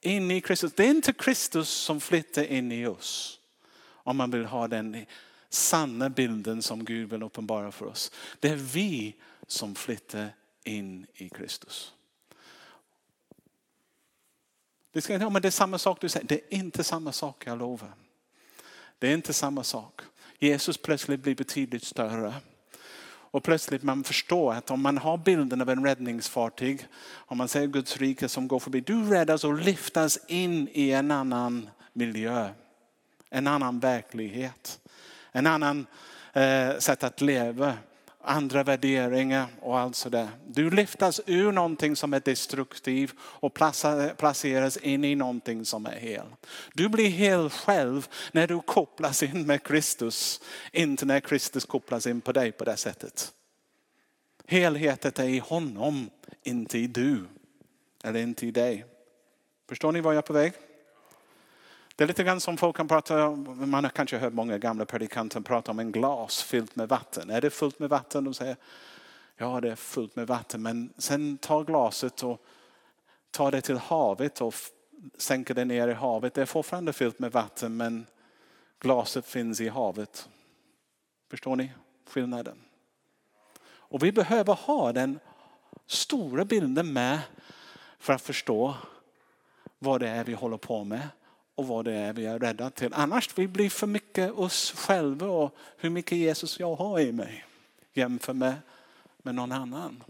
In 0.00 0.30
i 0.30 0.40
Kristus. 0.40 0.72
Det 0.72 0.84
är 0.84 0.90
inte 0.90 1.12
Kristus 1.12 1.68
som 1.68 2.00
flyttar 2.00 2.44
in 2.44 2.72
i 2.72 2.86
oss. 2.86 3.40
Om 3.82 4.16
man 4.16 4.30
vill 4.30 4.44
ha 4.44 4.68
den 4.68 5.06
sanna 5.48 6.10
bilden 6.10 6.62
som 6.62 6.84
Gud 6.84 7.10
vill 7.10 7.22
uppenbara 7.22 7.72
för 7.72 7.86
oss. 7.86 8.12
Det 8.40 8.48
är 8.48 8.56
vi 8.56 9.14
som 9.46 9.74
flyttar 9.74 10.28
in 10.64 11.06
i 11.14 11.28
Kristus. 11.28 11.92
Det, 14.92 15.02
ska, 15.02 15.12
ja, 15.12 15.30
men 15.30 15.42
det 15.42 15.48
är 15.48 15.50
samma 15.50 15.78
sak 15.78 16.00
du 16.00 16.08
säger. 16.08 16.26
Det 16.26 16.34
är 16.34 16.58
inte 16.58 16.84
samma 16.84 17.12
sak, 17.12 17.46
jag 17.46 17.58
lovar. 17.58 17.92
Det 18.98 19.08
är 19.08 19.14
inte 19.14 19.32
samma 19.32 19.64
sak. 19.64 20.00
Jesus 20.38 20.78
plötsligt 20.78 21.20
blir 21.20 21.34
betydligt 21.34 21.84
större. 21.84 22.34
Och 23.32 23.42
plötsligt 23.42 23.82
man 23.82 24.04
förstår 24.04 24.54
att 24.54 24.70
om 24.70 24.82
man 24.82 24.98
har 24.98 25.18
bilden 25.18 25.60
av 25.60 25.70
en 25.70 25.84
räddningsfartyg, 25.84 26.86
om 27.14 27.38
man 27.38 27.48
ser 27.48 27.66
Guds 27.66 27.96
rike 27.96 28.28
som 28.28 28.48
går 28.48 28.58
förbi, 28.58 28.80
du 28.80 29.10
räddas 29.10 29.44
och 29.44 29.54
lyftas 29.54 30.18
in 30.26 30.68
i 30.72 30.90
en 30.90 31.10
annan 31.10 31.70
miljö, 31.92 32.48
en 33.30 33.46
annan 33.46 33.80
verklighet, 33.80 34.80
en 35.32 35.46
annan 35.46 35.86
eh, 36.32 36.78
sätt 36.78 37.04
att 37.04 37.20
leva 37.20 37.74
andra 38.24 38.62
värderingar 38.62 39.46
och 39.60 39.78
allt 39.78 39.96
sådär. 39.96 40.28
Du 40.46 40.70
lyftas 40.70 41.20
ur 41.26 41.52
någonting 41.52 41.96
som 41.96 42.14
är 42.14 42.20
destruktiv 42.20 43.12
och 43.20 43.54
placeras 44.16 44.76
in 44.76 45.04
i 45.04 45.14
någonting 45.14 45.64
som 45.64 45.86
är 45.86 45.96
hel. 45.96 46.26
Du 46.74 46.88
blir 46.88 47.08
hel 47.08 47.50
själv 47.50 48.08
när 48.32 48.46
du 48.46 48.60
kopplas 48.60 49.22
in 49.22 49.46
med 49.46 49.62
Kristus, 49.62 50.40
inte 50.72 51.06
när 51.06 51.20
Kristus 51.20 51.64
kopplas 51.64 52.06
in 52.06 52.20
på 52.20 52.32
dig 52.32 52.52
på 52.52 52.64
det 52.64 52.76
sättet. 52.76 53.32
Helheten 54.46 55.12
är 55.16 55.28
i 55.28 55.38
honom, 55.38 56.10
inte 56.42 56.78
i 56.78 56.86
du 56.86 57.24
eller 58.04 58.20
inte 58.20 58.46
i 58.46 58.50
dig. 58.50 58.84
Förstår 59.68 59.92
ni 59.92 60.00
var 60.00 60.12
jag 60.12 60.18
är 60.18 60.26
på 60.26 60.32
väg? 60.32 60.52
Det 61.96 62.04
är 62.04 62.08
lite 62.08 62.24
grann 62.24 62.40
som 62.40 62.56
folk 62.56 62.76
kan 62.76 62.88
prata 62.88 63.28
om, 63.28 63.70
man 63.70 63.84
har 63.84 63.90
kanske 63.90 64.18
hört 64.18 64.32
många 64.32 64.58
gamla 64.58 64.84
predikanter 64.84 65.40
prata 65.40 65.70
om 65.70 65.78
en 65.78 65.92
glas 65.92 66.42
fyllt 66.42 66.76
med 66.76 66.88
vatten. 66.88 67.30
Är 67.30 67.40
det 67.40 67.50
fullt 67.50 67.78
med 67.78 67.90
vatten? 67.90 68.24
De 68.24 68.34
säger 68.34 68.56
ja 69.36 69.60
det 69.60 69.70
är 69.70 69.76
fullt 69.76 70.16
med 70.16 70.26
vatten 70.26 70.62
men 70.62 70.92
sen 70.98 71.38
tar 71.38 71.64
glaset 71.64 72.22
och 72.22 72.42
tar 73.30 73.50
det 73.50 73.60
till 73.60 73.76
havet 73.76 74.40
och 74.40 74.54
sänker 75.16 75.54
det 75.54 75.64
ner 75.64 75.88
i 75.88 75.92
havet. 75.92 76.34
Det 76.34 76.42
är 76.42 76.46
fortfarande 76.46 76.92
fyllt 76.92 77.18
med 77.18 77.32
vatten 77.32 77.76
men 77.76 78.06
glaset 78.80 79.26
finns 79.26 79.60
i 79.60 79.68
havet. 79.68 80.28
Förstår 81.30 81.56
ni 81.56 81.72
skillnaden? 82.08 82.58
Och 83.64 84.02
vi 84.02 84.12
behöver 84.12 84.54
ha 84.54 84.92
den 84.92 85.18
stora 85.86 86.44
bilden 86.44 86.92
med 86.92 87.20
för 87.98 88.12
att 88.12 88.22
förstå 88.22 88.74
vad 89.78 90.00
det 90.00 90.08
är 90.08 90.24
vi 90.24 90.32
håller 90.32 90.56
på 90.56 90.84
med 90.84 91.08
och 91.54 91.66
vad 91.66 91.84
det 91.84 91.92
är 91.92 92.12
vi 92.12 92.26
är 92.26 92.38
rädda 92.38 92.70
till. 92.70 92.94
Annars 92.94 93.38
vi 93.38 93.48
blir 93.48 93.70
för 93.70 93.86
mycket 93.86 94.32
oss 94.32 94.70
själva 94.70 95.26
och 95.26 95.56
hur 95.76 95.90
mycket 95.90 96.18
Jesus 96.18 96.60
jag 96.60 96.74
har 96.74 97.00
i 97.00 97.12
mig 97.12 97.44
jämfört 97.92 98.36
med, 98.36 98.54
med 99.18 99.34
någon 99.34 99.52
annan. 99.52 100.04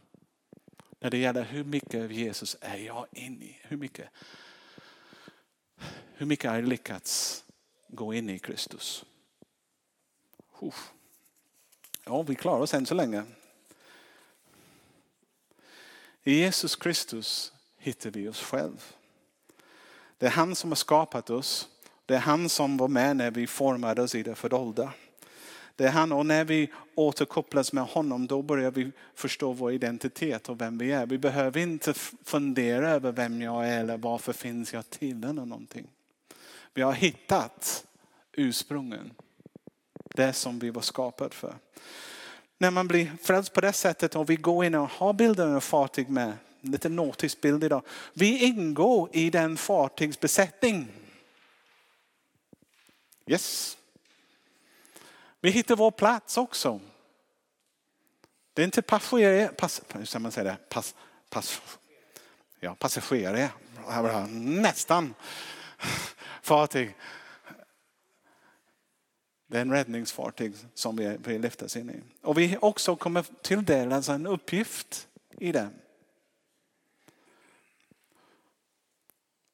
När 1.00 1.11
det 1.11 1.18
gäller 1.18 1.42
hur 1.42 1.64
mycket 1.64 2.04
av 2.04 2.12
Jesus 2.12 2.56
är 2.61 2.76
jag 2.76 3.06
in 3.12 3.42
i. 3.42 3.58
Hur 3.62 3.76
mycket, 3.76 4.08
hur 6.14 6.26
mycket 6.26 6.50
har 6.50 6.58
jag 6.58 6.68
lyckats 6.68 7.44
gå 7.88 8.14
in 8.14 8.30
i 8.30 8.38
Kristus? 8.38 9.04
Ja, 12.04 12.22
vi 12.22 12.34
klarar 12.34 12.61
oss 12.61 12.75
än 12.75 12.87
så 12.87 12.94
länge. 12.94 13.25
I 16.22 16.34
Jesus 16.34 16.76
Kristus 16.76 17.52
hittar 17.76 18.11
vi 18.11 18.28
oss 18.28 18.42
själva. 18.42 18.80
Det 20.23 20.29
är 20.29 20.31
han 20.31 20.54
som 20.54 20.71
har 20.71 20.76
skapat 20.76 21.30
oss. 21.30 21.69
Det 22.06 22.15
är 22.15 22.19
han 22.19 22.49
som 22.49 22.76
var 22.76 22.89
med 22.89 23.17
när 23.17 23.30
vi 23.30 23.47
formades 23.47 24.15
i 24.15 24.23
det 24.23 24.35
fördolda. 24.35 24.93
Det 25.76 25.85
är 25.85 25.91
han 25.91 26.13
och 26.13 26.26
när 26.26 26.45
vi 26.45 26.73
återkopplas 26.95 27.73
med 27.73 27.85
honom 27.85 28.26
då 28.26 28.43
börjar 28.43 28.71
vi 28.71 28.91
förstå 29.15 29.52
vår 29.52 29.73
identitet 29.73 30.49
och 30.49 30.61
vem 30.61 30.78
vi 30.78 30.93
är. 30.93 31.06
Vi 31.06 31.19
behöver 31.19 31.61
inte 31.61 31.95
fundera 32.25 32.91
över 32.91 33.13
vem 33.13 33.43
jag 33.43 33.69
är 33.69 33.80
eller 33.80 33.97
varför 33.97 34.32
finns 34.32 34.73
jag 34.73 34.91
till 34.91 35.25
eller 35.25 35.32
någonting. 35.32 35.87
Vi 36.75 36.82
har 36.82 36.93
hittat 36.93 37.87
ursprungen. 38.32 39.13
Det 40.15 40.32
som 40.32 40.58
vi 40.58 40.71
var 40.71 40.82
skapade 40.82 41.35
för. 41.35 41.54
När 42.58 42.71
man 42.71 42.89
blir 42.89 43.13
frälst 43.23 43.52
på 43.52 43.61
det 43.61 43.73
sättet 43.73 44.17
och 44.17 44.30
vi 44.30 44.37
går 44.37 44.65
in 44.65 44.75
och 44.75 44.91
har 44.91 45.13
bilden 45.13 45.54
av 45.54 45.61
fartyg 45.61 46.08
med 46.08 46.32
lite 46.62 46.88
nautisk 46.88 47.40
bild 47.40 47.64
idag. 47.64 47.82
Vi 48.12 48.44
ingår 48.44 49.08
i 49.12 49.30
den 49.30 49.56
fartygsbesättning. 49.56 50.88
Yes. 53.26 53.76
Vi 55.40 55.50
hittar 55.50 55.76
vår 55.76 55.90
plats 55.90 56.36
också. 56.36 56.80
Det 58.54 58.62
är 58.62 58.64
inte 58.64 58.82
passagerare, 58.82 59.48
pass, 59.48 59.82
hur 59.92 60.18
man 60.18 60.32
säga 60.32 60.44
det? 60.44 60.68
Pass, 60.68 60.94
pass, 61.30 61.60
ja, 62.60 62.75
passagerare, 62.75 63.50
nästan 64.30 65.14
fartyg. 66.42 66.96
Det 69.46 69.58
är 69.58 69.62
en 69.62 69.72
räddningsfartyg 69.72 70.54
som 70.75 70.96
vi, 70.96 71.16
vi 71.25 71.38
lyftas 71.38 71.76
in 71.76 71.90
i. 71.90 72.02
Och 72.22 72.38
vi 72.38 72.58
också 72.60 72.96
kommer 72.96 73.26
tilldelas 73.42 74.08
en 74.08 74.26
uppgift 74.26 75.08
i 75.38 75.52
den. 75.52 75.81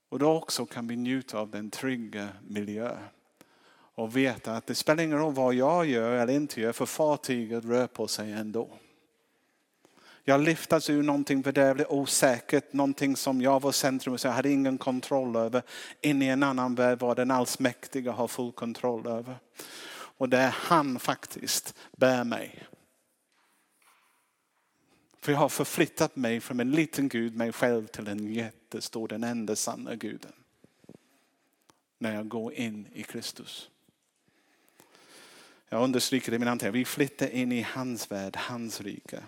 Och 0.08 0.18
då 0.18 0.32
också 0.32 0.66
kan 0.66 0.88
vi 0.88 0.96
njuta 0.96 1.38
av 1.38 1.50
den 1.50 1.70
trygga 1.70 2.28
miljön. 2.48 2.98
Och 3.94 4.16
veta 4.16 4.56
att 4.56 4.66
det 4.66 4.74
spelar 4.74 5.04
ingen 5.04 5.18
roll 5.18 5.34
vad 5.34 5.54
jag 5.54 5.86
gör 5.86 6.12
eller 6.12 6.32
inte 6.32 6.60
gör 6.60 6.72
för 6.72 6.86
fartyget 6.86 7.64
rör 7.64 7.86
på 7.86 8.08
sig 8.08 8.32
ändå. 8.32 8.68
Jag 10.24 10.40
lyftas 10.40 10.90
ur 10.90 11.02
någonting 11.02 11.42
fördärvligt, 11.42 11.88
osäkert, 11.90 12.72
någonting 12.72 13.16
som 13.16 13.42
jag 13.42 13.62
var 13.62 13.72
centrum 13.72 14.14
och 14.14 14.24
jag 14.24 14.30
hade 14.30 14.50
ingen 14.50 14.78
kontroll 14.78 15.36
över. 15.36 15.62
In 16.00 16.22
i 16.22 16.26
en 16.26 16.42
annan 16.42 16.74
värld 16.74 16.98
var 16.98 17.14
den 17.14 17.30
allsmäktiga 17.30 18.12
har 18.12 18.28
full 18.28 18.52
kontroll 18.52 19.06
över. 19.06 19.36
Och 19.90 20.28
det 20.28 20.38
är 20.38 20.54
han 20.58 20.98
faktiskt 20.98 21.74
bär 21.96 22.24
mig. 22.24 22.64
För 25.28 25.32
jag 25.32 25.38
har 25.38 25.48
förflyttat 25.48 26.16
mig 26.16 26.40
från 26.40 26.60
en 26.60 26.70
liten 26.70 27.08
Gud, 27.08 27.36
mig 27.36 27.52
själv, 27.52 27.86
till 27.86 28.08
en 28.08 28.34
jättestor, 28.34 29.08
den 29.08 29.24
enda 29.24 29.56
sanna 29.56 29.94
guden. 29.94 30.32
När 31.98 32.14
jag 32.14 32.28
går 32.28 32.52
in 32.52 32.88
i 32.92 33.02
Kristus. 33.02 33.70
Jag 35.68 35.84
understryker 35.84 36.30
det 36.30 36.36
i 36.36 36.38
min 36.38 36.48
anteckning. 36.48 36.72
Vi 36.72 36.84
flyttar 36.84 37.28
in 37.28 37.52
i 37.52 37.62
hans 37.62 38.10
värld, 38.10 38.36
hans 38.36 38.80
rike. 38.80 39.22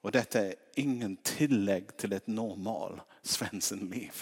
Och 0.00 0.12
detta 0.12 0.40
är 0.40 0.54
ingen 0.74 1.16
tillägg 1.16 1.96
till 1.96 2.12
ett 2.12 2.26
normal 2.26 3.00
liv. 3.70 4.14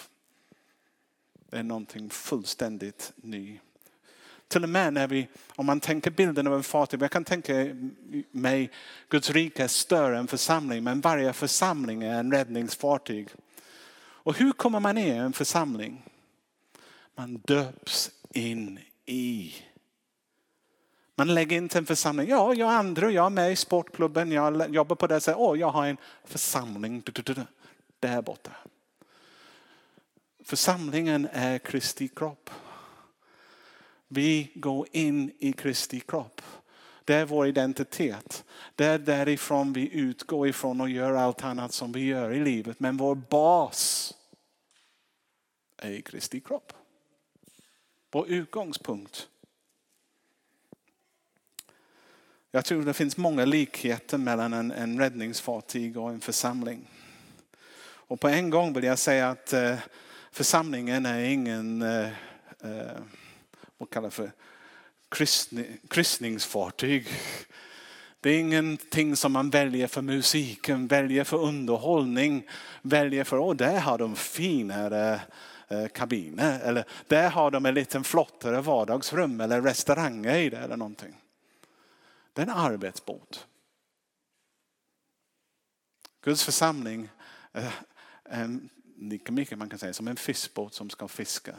Det 1.51 1.57
är 1.57 1.63
någonting 1.63 2.11
fullständigt 2.11 3.13
nytt. 3.17 3.61
Till 4.55 4.63
och 4.63 4.69
med 4.69 4.93
när 4.93 5.07
vi, 5.07 5.29
om 5.57 5.67
man 5.67 5.81
tänker 5.81 6.11
bilden 6.11 6.47
av 6.47 6.55
en 6.55 6.63
fartyg, 6.63 7.03
jag 7.03 7.11
kan 7.11 7.25
tänka 7.25 7.77
mig 8.31 8.71
Guds 9.09 9.31
rike 9.31 9.65
är 9.65 9.69
större 9.69 10.19
än 10.19 10.27
församling, 10.27 10.85
men 10.85 11.01
varje 11.01 11.33
församling 11.33 12.03
är 12.03 12.19
en 12.19 12.33
räddningsfartyg. 12.33 13.29
Och 13.97 14.37
hur 14.37 14.53
kommer 14.53 14.81
man 14.81 14.99
in 14.99 15.07
i 15.07 15.11
en 15.11 15.33
församling? 15.33 16.03
Man 17.15 17.37
döps 17.37 18.11
in 18.33 18.79
i. 19.07 19.55
Man 21.15 21.35
lägger 21.35 21.57
inte 21.57 21.79
en 21.79 21.87
församling, 21.87 22.29
ja 22.29 22.55
jag 22.55 22.73
är 22.73 22.77
andra, 22.77 23.11
jag 23.11 23.27
är 23.27 23.31
med 23.31 23.53
i 23.53 23.57
sportklubben, 23.57 24.33
jag 24.33 24.75
jobbar 24.75 24.97
på 24.97 25.07
det 25.07 25.21
sättet, 25.21 25.41
åh 25.41 25.59
jag 25.59 25.71
har 25.71 25.87
en 25.87 25.97
församling 26.25 27.03
där 28.01 28.23
borta. 28.23 28.51
Församlingen 30.45 31.29
är 31.33 31.59
Kristi 31.59 32.09
kropp. 32.09 32.51
Vi 34.15 34.51
går 34.55 34.87
in 34.93 35.33
i 35.39 35.53
Kristi 35.53 36.01
kropp. 36.01 36.43
Det 37.05 37.15
är 37.15 37.25
vår 37.25 37.47
identitet. 37.47 38.45
Det 38.75 38.85
är 38.85 38.99
därifrån 38.99 39.73
vi 39.73 39.93
utgår 39.93 40.49
ifrån 40.49 40.81
och 40.81 40.91
gör 40.91 41.13
allt 41.13 41.45
annat 41.45 41.73
som 41.73 41.93
vi 41.93 42.05
gör 42.05 42.31
i 42.31 42.41
livet. 42.41 42.81
Men 42.81 42.97
vår 42.97 43.15
bas 43.15 44.15
är 45.77 45.91
i 45.91 46.03
Kristi 46.03 46.41
kropp. 46.41 46.73
Vår 48.11 48.29
utgångspunkt. 48.29 49.29
Jag 52.51 52.65
tror 52.65 52.83
det 52.83 52.95
finns 52.95 53.17
många 53.17 53.45
likheter 53.45 54.19
mellan 54.19 54.53
en, 54.53 54.73
en 54.73 54.99
räddningsfartyg 54.99 55.97
och 55.97 56.11
en 56.11 56.21
församling. 56.21 56.89
Och 57.83 58.21
på 58.21 58.29
en 58.29 58.51
gång 58.51 58.73
vill 58.73 58.85
jag 58.85 58.99
säga 58.99 59.31
att 59.31 59.53
eh, 59.53 59.79
församlingen 60.31 61.07
är 61.07 61.21
ingen 61.21 61.83
eh, 61.83 62.09
eh, 62.61 63.01
man 63.79 63.87
kallar 63.87 64.11
för 64.11 64.33
kryssning, 65.09 65.79
kryssningsfartyg. 65.89 67.09
Det 68.21 68.31
är 68.31 68.39
ingenting 68.39 69.17
som 69.17 69.33
man 69.33 69.51
väljer 69.51 69.87
för 69.87 70.03
musiken, 70.03 70.87
väljer 70.87 71.25
för 71.25 71.37
underhållning, 71.37 72.49
väljer 72.83 73.25
för, 73.25 73.39
åh 73.39 73.57
där 73.57 73.81
har 73.81 73.99
de 73.99 74.17
finare 74.17 75.21
eh, 75.69 75.87
kabiner 75.87 76.61
eller 76.61 76.85
där 77.09 77.31
har 77.31 77.51
de 77.51 77.67
en 77.67 77.75
liten 77.75 78.05
flottare 78.05 78.61
vardagsrum 78.61 79.41
eller 79.41 79.63
restauranger 79.63 80.39
i 80.39 80.51
det 80.51 80.59
eller 80.59 80.77
någonting. 80.77 81.21
Det 82.33 82.43
är 82.43 82.47
en 82.47 82.53
arbetsbåt. 82.53 83.47
Guds 86.21 86.45
församling 86.45 87.09
eh, 87.53 87.73
är 88.25 88.59
lika 88.97 89.33
mycket 89.33 89.59
man 89.59 89.69
kan 89.69 89.79
säga 89.79 89.93
som 89.93 90.09
en 90.09 90.17
fiskbåt 90.17 90.75
som 90.75 90.91
ska 90.91 91.09
fiska. 91.09 91.55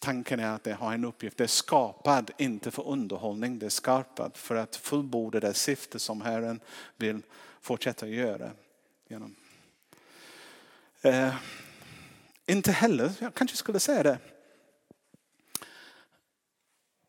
Tanken 0.00 0.40
är 0.40 0.50
att 0.50 0.64
det 0.64 0.72
har 0.72 0.94
en 0.94 1.04
uppgift. 1.04 1.36
Det 1.36 1.44
är 1.44 1.48
skapad 1.48 2.30
inte 2.38 2.70
för 2.70 2.88
underhållning. 2.88 3.58
Det 3.58 3.66
är 3.66 3.70
skapad 3.70 4.36
för 4.36 4.54
att 4.54 4.76
fullborda 4.76 5.40
det 5.40 5.54
syfte 5.54 5.98
som 5.98 6.20
Herren 6.20 6.60
vill 6.96 7.22
fortsätta 7.60 8.08
göra. 8.08 8.50
Genom. 9.08 9.36
Eh, 11.02 11.34
inte 12.46 12.72
heller, 12.72 13.12
jag 13.18 13.34
kanske 13.34 13.56
skulle 13.56 13.80
säga 13.80 14.02
det. 14.02 14.18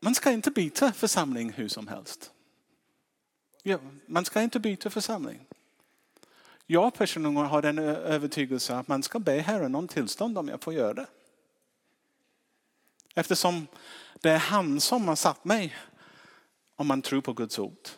Man 0.00 0.14
ska 0.14 0.30
inte 0.30 0.50
byta 0.50 0.92
församling 0.92 1.52
hur 1.52 1.68
som 1.68 1.88
helst. 1.88 2.30
Ja, 3.62 3.78
man 4.06 4.24
ska 4.24 4.42
inte 4.42 4.60
byta 4.60 4.90
församling. 4.90 5.46
Jag 6.66 6.94
personligen 6.94 7.46
har 7.46 7.62
den 7.62 7.78
övertygelsen 7.78 8.78
att 8.78 8.88
man 8.88 9.02
ska 9.02 9.18
be 9.18 9.40
Herren 9.40 9.74
om 9.74 9.88
tillstånd 9.88 10.38
om 10.38 10.48
jag 10.48 10.62
får 10.62 10.74
göra 10.74 10.94
det. 10.94 11.06
Eftersom 13.14 13.66
det 14.20 14.30
är 14.30 14.38
han 14.38 14.80
som 14.80 15.08
har 15.08 15.16
satt 15.16 15.44
mig 15.44 15.76
om 16.76 16.86
man 16.86 17.02
tror 17.02 17.20
på 17.20 17.32
Guds 17.32 17.58
ord. 17.58 17.88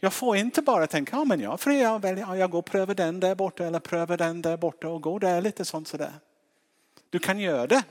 Jag 0.00 0.12
får 0.12 0.36
inte 0.36 0.62
bara 0.62 0.86
tänka, 0.86 1.16
ja 1.16 1.24
men 1.24 1.40
jag 1.40 1.60
får 1.60 1.72
jag 1.72 2.02
väljer, 2.02 2.34
jag 2.34 2.50
går 2.50 2.58
och 2.58 2.64
prövar 2.64 2.94
den 2.94 3.20
där 3.20 3.34
borta 3.34 3.64
eller 3.64 3.80
prövar 3.80 4.16
den 4.16 4.42
där 4.42 4.56
borta 4.56 4.88
och 4.88 5.02
går 5.02 5.20
där 5.20 5.40
lite 5.40 5.64
sånt 5.64 5.88
sådär. 5.88 6.12
Du 7.10 7.18
kan 7.18 7.38
göra 7.38 7.66
det. 7.66 7.82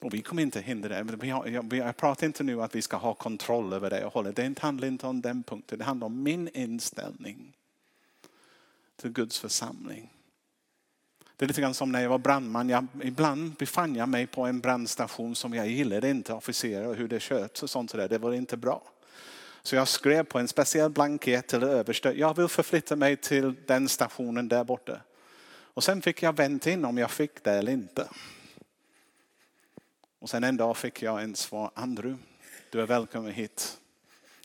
Och 0.00 0.14
vi 0.14 0.22
kommer 0.22 0.42
inte 0.42 0.60
hindra 0.60 1.02
det. 1.02 1.26
Jag 1.76 1.96
pratar 1.96 2.26
inte 2.26 2.44
nu 2.44 2.62
att 2.62 2.74
vi 2.74 2.82
ska 2.82 2.96
ha 2.96 3.14
kontroll 3.14 3.72
över 3.72 3.90
det 3.90 4.04
och 4.04 4.12
hålla. 4.12 4.32
Det 4.32 4.58
handlar 4.58 4.88
inte 4.88 5.06
om 5.06 5.20
den 5.20 5.42
punkten. 5.42 5.78
Det 5.78 5.84
handlar 5.84 6.06
om 6.06 6.22
min 6.22 6.48
inställning 6.48 7.56
till 8.96 9.10
Guds 9.10 9.38
församling. 9.38 10.12
Det 11.38 11.44
är 11.44 11.46
lite 11.46 11.60
grann 11.60 11.74
som 11.74 11.92
när 11.92 12.02
jag 12.02 12.10
var 12.10 12.18
brandman. 12.18 12.68
Jag, 12.68 12.86
ibland 13.02 13.52
befann 13.52 13.94
jag 13.94 14.08
mig 14.08 14.26
på 14.26 14.42
en 14.42 14.60
brandstation 14.60 15.34
som 15.34 15.54
jag 15.54 15.68
gillade 15.68 16.10
inte, 16.10 16.32
officerare 16.32 16.88
och 16.88 16.94
hur 16.94 17.08
det 17.08 17.20
sköts 17.20 17.62
och 17.62 17.70
sånt 17.70 17.92
där. 17.92 18.08
Det 18.08 18.18
var 18.18 18.32
inte 18.32 18.56
bra. 18.56 18.82
Så 19.62 19.76
jag 19.76 19.88
skrev 19.88 20.24
på 20.24 20.38
en 20.38 20.48
speciell 20.48 20.90
blankett 20.90 21.46
till 21.46 21.62
överste. 21.62 22.12
Jag 22.16 22.36
vill 22.36 22.48
förflytta 22.48 22.96
mig 22.96 23.16
till 23.16 23.54
den 23.66 23.88
stationen 23.88 24.48
där 24.48 24.64
borta. 24.64 25.00
Och 25.50 25.84
sen 25.84 26.02
fick 26.02 26.22
jag 26.22 26.36
vänta 26.36 26.70
in 26.70 26.84
om 26.84 26.98
jag 26.98 27.10
fick 27.10 27.44
det 27.44 27.52
eller 27.52 27.72
inte. 27.72 28.08
Och 30.18 30.30
sen 30.30 30.44
en 30.44 30.56
dag 30.56 30.76
fick 30.76 31.02
jag 31.02 31.22
en 31.22 31.36
svar. 31.36 31.70
Andrew, 31.74 32.22
du 32.70 32.80
är 32.80 32.86
välkommen 32.86 33.32
hit. 33.32 33.78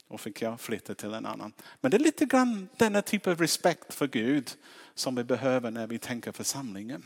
Och 0.07 0.21
fick 0.21 0.41
jag 0.41 0.61
flytta 0.61 0.95
till 0.95 1.13
en 1.13 1.25
annan. 1.25 1.53
Men 1.81 1.91
det 1.91 1.97
är 1.97 1.99
lite 1.99 2.25
grann 2.25 2.69
denna 2.77 3.01
typ 3.01 3.27
av 3.27 3.39
respekt 3.39 3.93
för 3.93 4.07
Gud 4.07 4.51
som 4.95 5.15
vi 5.15 5.23
behöver 5.23 5.71
när 5.71 5.87
vi 5.87 5.99
tänker 5.99 6.31
församlingen. 6.31 7.05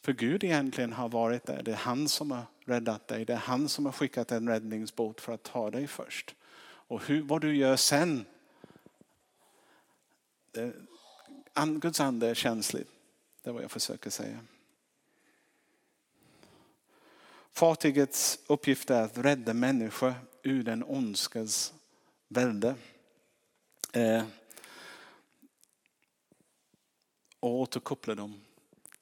För 0.00 0.12
Gud 0.12 0.44
egentligen 0.44 0.92
har 0.92 1.08
varit 1.08 1.46
där. 1.46 1.62
Det 1.62 1.70
är 1.72 1.76
han 1.76 2.08
som 2.08 2.30
har 2.30 2.44
räddat 2.64 3.08
dig. 3.08 3.24
Det 3.24 3.32
är 3.32 3.36
han 3.36 3.68
som 3.68 3.86
har 3.86 3.92
skickat 3.92 4.32
en 4.32 4.48
räddningsbåt 4.48 5.20
för 5.20 5.32
att 5.32 5.42
ta 5.42 5.70
dig 5.70 5.86
först. 5.86 6.34
Och 6.64 7.06
hur, 7.06 7.22
vad 7.22 7.40
du 7.40 7.56
gör 7.56 7.76
sen. 7.76 8.24
Det, 10.50 10.72
Guds 11.80 12.00
ande 12.00 12.28
är 12.28 12.34
känslig. 12.34 12.84
Det 13.42 13.50
är 13.50 13.54
vad 13.54 13.62
jag 13.62 13.70
försöker 13.70 14.10
säga. 14.10 14.38
Fartygets 17.52 18.38
uppgift 18.46 18.90
är 18.90 19.02
att 19.02 19.18
rädda 19.18 19.54
människor 19.54 20.14
ur 20.42 20.62
den 20.62 20.84
ondskas 20.84 21.74
välde. 22.28 22.74
Eh, 23.92 24.24
och 27.42 27.60
återkoppla 27.60 28.14
dem 28.14 28.40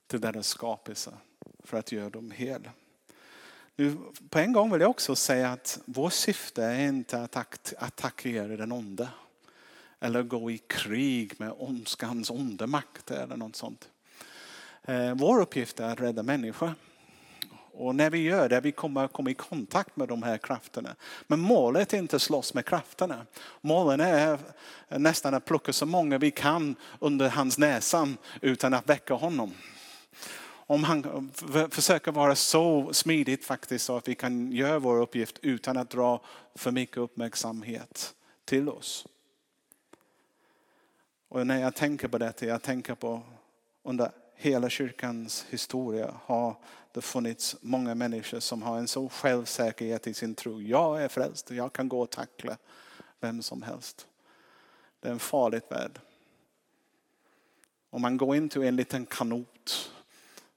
till 0.07 0.20
deras 0.20 0.48
skapelse 0.48 1.12
för 1.64 1.79
att 1.79 1.92
göra 1.92 2.11
dem 2.11 2.31
hel. 2.31 2.68
Nu, 3.76 3.96
på 4.29 4.38
en 4.38 4.53
gång 4.53 4.72
vill 4.72 4.81
jag 4.81 4.90
också 4.90 5.16
säga 5.16 5.53
att 5.53 5.81
vårt 5.85 6.12
syfte 6.12 6.64
är 6.64 6.88
inte 6.88 7.22
att 7.22 7.37
attackera 7.79 8.57
den 8.57 8.72
onde. 8.72 9.09
Eller 10.00 10.22
gå 10.22 10.50
i 10.50 10.59
krig 10.59 11.33
med 11.40 11.53
ondskans 11.59 12.31
onda 12.31 12.66
makt 12.66 13.11
eller 13.11 13.37
något 13.37 13.57
sånt. 13.57 13.88
Eh, 14.83 15.14
vår 15.14 15.40
uppgift 15.40 15.81
är 15.81 15.92
att 15.92 16.00
rädda 16.00 16.22
människor. 16.22 16.74
Och 17.81 17.95
när 17.95 18.11
vi 18.11 18.19
gör 18.19 18.49
det, 18.49 18.61
vi 18.61 18.73
kommer 18.73 19.09
komma 19.09 19.31
i 19.31 19.35
kontakt 19.35 19.97
med 19.97 20.09
de 20.09 20.23
här 20.23 20.38
krafterna. 20.38 20.97
Men 21.27 21.40
målet 21.40 21.93
är 21.93 21.99
inte 21.99 22.16
att 22.16 22.23
slåss 22.23 22.55
med 22.55 22.66
krafterna. 22.66 23.27
Målet 23.61 24.01
är 24.01 24.38
nästan 24.99 25.35
att 25.35 25.45
plocka 25.45 25.73
så 25.73 25.87
många 25.87 26.19
vi 26.19 26.31
kan 26.31 26.77
under 26.99 27.29
hans 27.29 27.59
näsan 27.59 28.16
utan 28.40 28.75
att 28.75 28.88
väcka 28.88 29.14
honom. 29.14 29.55
Om 30.51 30.85
han 30.85 31.31
försöker 31.71 32.12
vara 32.12 32.35
så 32.35 32.93
smidigt 32.93 33.45
faktiskt 33.45 33.85
så 33.85 33.97
att 33.97 34.09
vi 34.09 34.14
kan 34.14 34.53
göra 34.53 34.79
vår 34.79 35.01
uppgift 35.01 35.38
utan 35.43 35.77
att 35.77 35.90
dra 35.90 36.21
för 36.55 36.71
mycket 36.71 36.97
uppmärksamhet 36.97 38.14
till 38.45 38.69
oss. 38.69 39.07
Och 41.29 41.47
när 41.47 41.61
jag 41.61 41.75
tänker 41.75 42.09
på 42.09 42.19
detta, 42.19 42.47
jag 42.47 42.62
tänker 42.62 42.95
på 42.95 43.23
under 43.83 44.11
hela 44.40 44.70
kyrkans 44.70 45.46
historia 45.50 46.14
har 46.24 46.57
det 46.92 47.00
funnits 47.00 47.57
många 47.61 47.94
människor 47.94 48.40
som 48.40 48.62
har 48.62 48.79
en 48.79 48.88
så 48.88 49.09
självsäkerhet 49.09 50.07
i 50.07 50.14
sin 50.14 50.35
tro. 50.35 50.62
Jag 50.62 51.03
är 51.03 51.09
frälst, 51.09 51.50
och 51.50 51.57
jag 51.57 51.72
kan 51.72 51.88
gå 51.88 52.00
och 52.00 52.11
tackla 52.11 52.57
vem 53.20 53.42
som 53.42 53.62
helst. 53.62 54.07
Det 55.00 55.09
är 55.09 55.12
en 55.12 55.18
farlig 55.18 55.62
värld. 55.68 56.00
Om 57.90 58.03
man 58.03 58.16
går 58.16 58.37
in 58.37 58.48
till 58.48 58.62
en 58.62 58.76
liten 58.76 59.07
kanot 59.07 59.92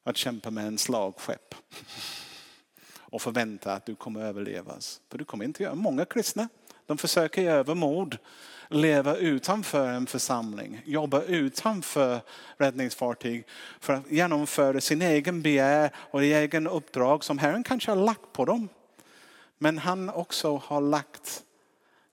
att 0.03 0.17
kämpa 0.17 0.51
med 0.51 0.67
en 0.67 0.77
slagskepp 0.77 1.55
och 2.97 3.21
förvänta 3.21 3.73
att 3.73 3.85
du 3.85 3.95
kommer 3.95 4.21
överlevas. 4.21 5.01
För 5.09 5.17
du 5.17 5.25
kommer 5.25 5.45
inte 5.45 5.63
göra. 5.63 5.75
Många 5.75 6.05
kristna 6.05 6.49
de 6.85 6.97
försöker 6.97 7.41
i 7.41 7.47
övermod 7.47 8.17
leva 8.69 9.15
utanför 9.15 9.87
en 9.87 10.07
församling, 10.07 10.81
jobba 10.85 11.21
utanför 11.21 12.21
räddningsfartyg 12.57 13.47
för 13.79 13.93
att 13.93 14.11
genomföra 14.11 14.81
sin 14.81 15.01
egen 15.01 15.41
begär 15.41 15.91
och 15.95 16.23
egen 16.23 16.67
uppdrag 16.67 17.23
som 17.23 17.37
Herren 17.37 17.63
kanske 17.63 17.91
har 17.91 17.95
lagt 17.95 18.33
på 18.33 18.45
dem. 18.45 18.69
Men 19.57 19.77
han 19.77 20.09
också 20.09 20.57
har 20.57 20.81
lagt 20.81 21.43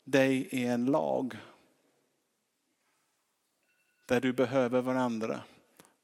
dig 0.05 0.49
i 0.51 0.67
en 0.67 0.87
lag 0.87 1.37
där 4.07 4.21
du 4.21 4.33
behöver 4.33 4.81
varandra. 4.81 5.41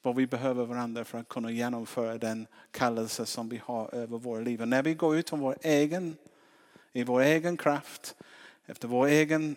Vad 0.02 0.16
vi 0.16 0.26
behöver 0.26 0.64
varandra 0.64 1.04
för 1.04 1.18
att 1.18 1.28
kunna 1.28 1.50
genomföra 1.50 2.18
den 2.18 2.46
kallelse 2.70 3.26
som 3.26 3.48
vi 3.48 3.60
har 3.64 3.94
över 3.94 4.18
våra 4.18 4.40
liv. 4.40 4.60
Och 4.60 4.68
när 4.68 4.82
vi 4.82 4.94
går 4.94 5.16
ut 5.16 5.32
vår 5.32 5.56
egen, 5.62 6.16
i 6.92 7.04
vår 7.04 7.20
egen 7.20 7.56
kraft, 7.56 8.16
efter 8.66 8.88
vår 8.88 9.06
egen 9.06 9.56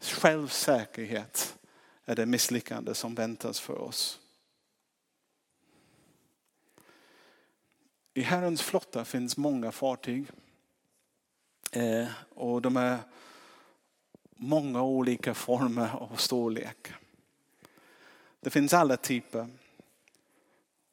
självsäkerhet 0.00 1.58
är 2.04 2.16
det 2.16 2.26
misslyckande 2.26 2.94
som 2.94 3.14
väntas 3.14 3.60
för 3.60 3.78
oss. 3.78 4.20
I 8.14 8.22
Herrens 8.22 8.62
flotta 8.62 9.04
finns 9.04 9.36
många 9.36 9.72
fartyg. 9.72 10.26
Eh, 11.72 12.08
och 12.34 12.62
de 12.62 12.76
är 12.76 12.98
många 14.30 14.82
olika 14.82 15.34
former 15.34 15.96
och 15.96 16.20
storlek. 16.20 16.92
Det 18.40 18.50
finns 18.50 18.74
alla 18.74 18.96
typer. 18.96 19.48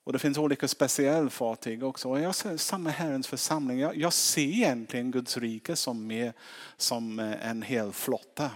Och 0.08 0.13
det 0.13 0.20
finns 0.20 0.38
olika 0.38 0.67
speciella 0.67 1.30
fartyg 1.30 1.84
också. 1.84 2.10
Och 2.10 2.20
jag 2.20 2.36
ser 2.36 2.58
samma 2.58 2.89
Herrens 2.89 3.28
församling. 3.28 3.80
Jag, 3.80 3.98
jag 3.98 4.13
ser 4.13 4.41
egentligen 4.41 5.12
Guds 5.12 5.38
rike 5.38 5.76
som, 5.76 6.08
mer, 6.08 6.34
som 6.78 7.20
eh, 7.20 7.50
en 7.50 7.62
hel 7.62 7.91
flotta 7.91 8.52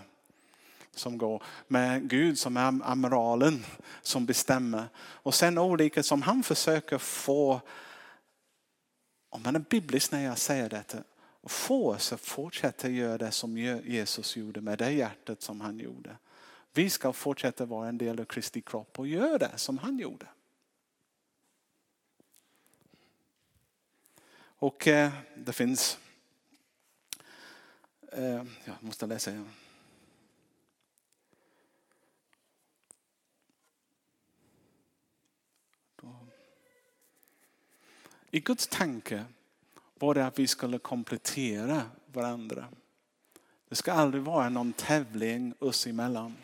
som 0.96 1.18
går 1.18 1.44
med 1.68 2.10
Gud 2.10 2.40
som 2.40 2.58
är 2.58 2.82
amiralen 2.84 3.66
som 4.02 4.26
bestämmer. 4.26 4.86
Och 4.98 5.34
sen 5.36 5.58
olika 5.58 6.04
som 6.04 6.22
han 6.22 6.44
försöker 6.44 6.98
få, 6.98 7.62
om 9.30 9.44
man 9.44 9.56
är 9.56 9.60
biblisk 9.60 10.12
när 10.12 10.24
jag 10.24 10.38
säger 10.38 10.70
detta, 10.70 10.98
få 11.44 11.90
oss 11.90 12.14
att 12.14 12.22
fortsätta 12.22 12.90
göra 12.90 13.18
det 13.18 13.32
som 13.32 13.58
Jesus 13.58 14.36
gjorde 14.36 14.62
med 14.62 14.78
det 14.78 14.92
hjärtat 14.92 15.42
som 15.42 15.62
han 15.62 15.80
gjorde. 15.80 16.18
Vi 16.74 16.90
ska 16.90 17.14
fortsätta 17.14 17.66
vara 17.66 17.90
en 17.90 17.98
del 17.98 18.20
av 18.20 18.26
Kristi 18.26 18.62
kropp 18.62 19.00
och 19.00 19.08
göra 19.08 19.38
det 19.38 19.52
som 19.56 19.78
han 19.78 20.00
gjorde. 20.00 20.28
Och 24.62 24.88
eh, 24.88 25.12
det 25.36 25.54
finns 25.54 25.98
Eh, 28.12 28.44
jag 28.66 28.76
måste 28.80 29.06
läsa 29.06 29.32
igen. 29.32 29.50
I 38.32 38.40
Guds 38.40 38.68
tanke 38.68 39.26
var 39.94 40.14
det 40.14 40.26
att 40.26 40.40
vi 40.40 40.48
skulle 40.48 40.80
komplettera 40.80 41.84
varandra. 42.06 42.68
Det 43.70 43.76
ska 43.76 43.94
aldrig 43.94 44.24
vara 44.24 44.50
någon 44.50 44.74
tävling 44.74 45.54
oss 45.60 45.88
emellan. 45.88 46.38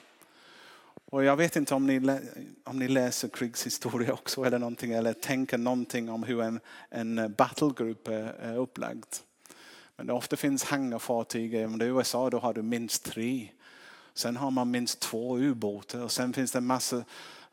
Och 1.12 1.24
jag 1.24 1.36
vet 1.36 1.56
inte 1.56 1.76
om 1.76 1.88
ni, 1.88 2.20
om 2.64 2.80
ni 2.80 2.88
läser 2.88 3.28
krigshistoria 3.28 4.14
också 4.14 4.44
eller 4.44 4.60
någonting 4.60 4.92
eller 4.92 5.14
tänker 5.14 5.58
någonting 5.58 6.10
om 6.10 6.24
hur 6.24 6.42
en, 6.42 6.60
en 6.90 7.34
battlegroup 7.38 8.08
är, 8.08 8.34
är 8.40 8.58
upplagd. 8.58 9.06
Men 9.96 10.08
det 10.08 10.14
ofta 10.14 10.36
finns 10.36 10.64
hangarfartyg. 10.64 11.66
Om 11.66 11.78
det 11.78 11.86
är 11.86 11.90
USA 11.90 12.30
då 12.30 12.40
har 12.40 12.54
du 12.54 12.62
minst 12.62 13.04
tre. 13.04 13.50
Sen 14.14 14.38
har 14.38 14.52
man 14.52 14.72
minst 14.72 15.00
två 15.00 15.38
ubåtar 15.38 16.02
och 16.02 16.12
sen 16.12 16.34
finns 16.34 16.52
det 16.52 16.62
massor 16.62 17.04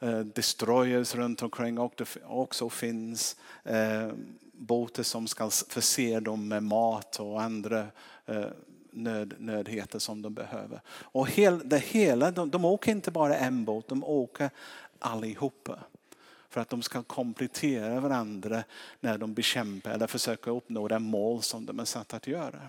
eh, 0.01 0.19
destroyers 0.19 1.15
runt 1.15 1.43
omkring 1.43 1.79
och 1.79 1.93
det 1.97 2.17
också 2.27 2.71
finns 2.71 3.37
eh, 3.65 4.09
båtar 4.53 5.03
som 5.03 5.27
ska 5.27 5.51
förse 5.51 6.21
dem 6.21 6.49
med 6.49 6.63
mat 6.63 7.21
och 7.21 7.43
andra 7.43 7.87
eh, 8.27 8.47
nöd, 8.95 9.35
nödheter 9.39 9.99
som 9.99 10.23
de 10.23 10.35
behöver. 10.35 10.81
Och 10.89 11.29
hel, 11.29 11.69
det 11.69 11.79
hela, 11.79 12.31
de, 12.31 12.51
de 12.51 12.65
åker 12.65 12.93
inte 12.93 13.11
bara 13.11 13.37
en 13.37 13.65
båt, 13.65 13.89
de 13.89 14.05
åker 14.05 14.51
allihopa. 14.99 15.79
För 16.49 16.61
att 16.61 16.69
de 16.69 16.83
ska 16.83 17.03
komplettera 17.03 18.01
varandra 18.01 18.65
när 19.01 19.19
de 19.19 19.35
bekämpar 19.35 19.91
eller 19.91 20.07
försöker 20.07 20.51
uppnå 20.51 20.89
det 20.89 20.99
mål 20.99 21.43
som 21.43 21.67
de 21.67 21.81
är 21.81 21.85
satta 21.85 22.17
att 22.17 22.27
göra. 22.27 22.61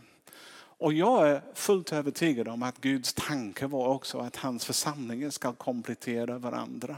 Och 0.77 0.93
jag 0.93 1.29
är 1.29 1.41
fullt 1.53 1.93
övertygad 1.93 2.47
om 2.47 2.63
att 2.63 2.81
Guds 2.81 3.13
tanke 3.13 3.67
var 3.67 3.87
också 3.87 4.19
att 4.19 4.35
hans 4.35 4.65
församlingar 4.65 5.29
ska 5.29 5.53
komplettera 5.53 6.37
varandra. 6.37 6.95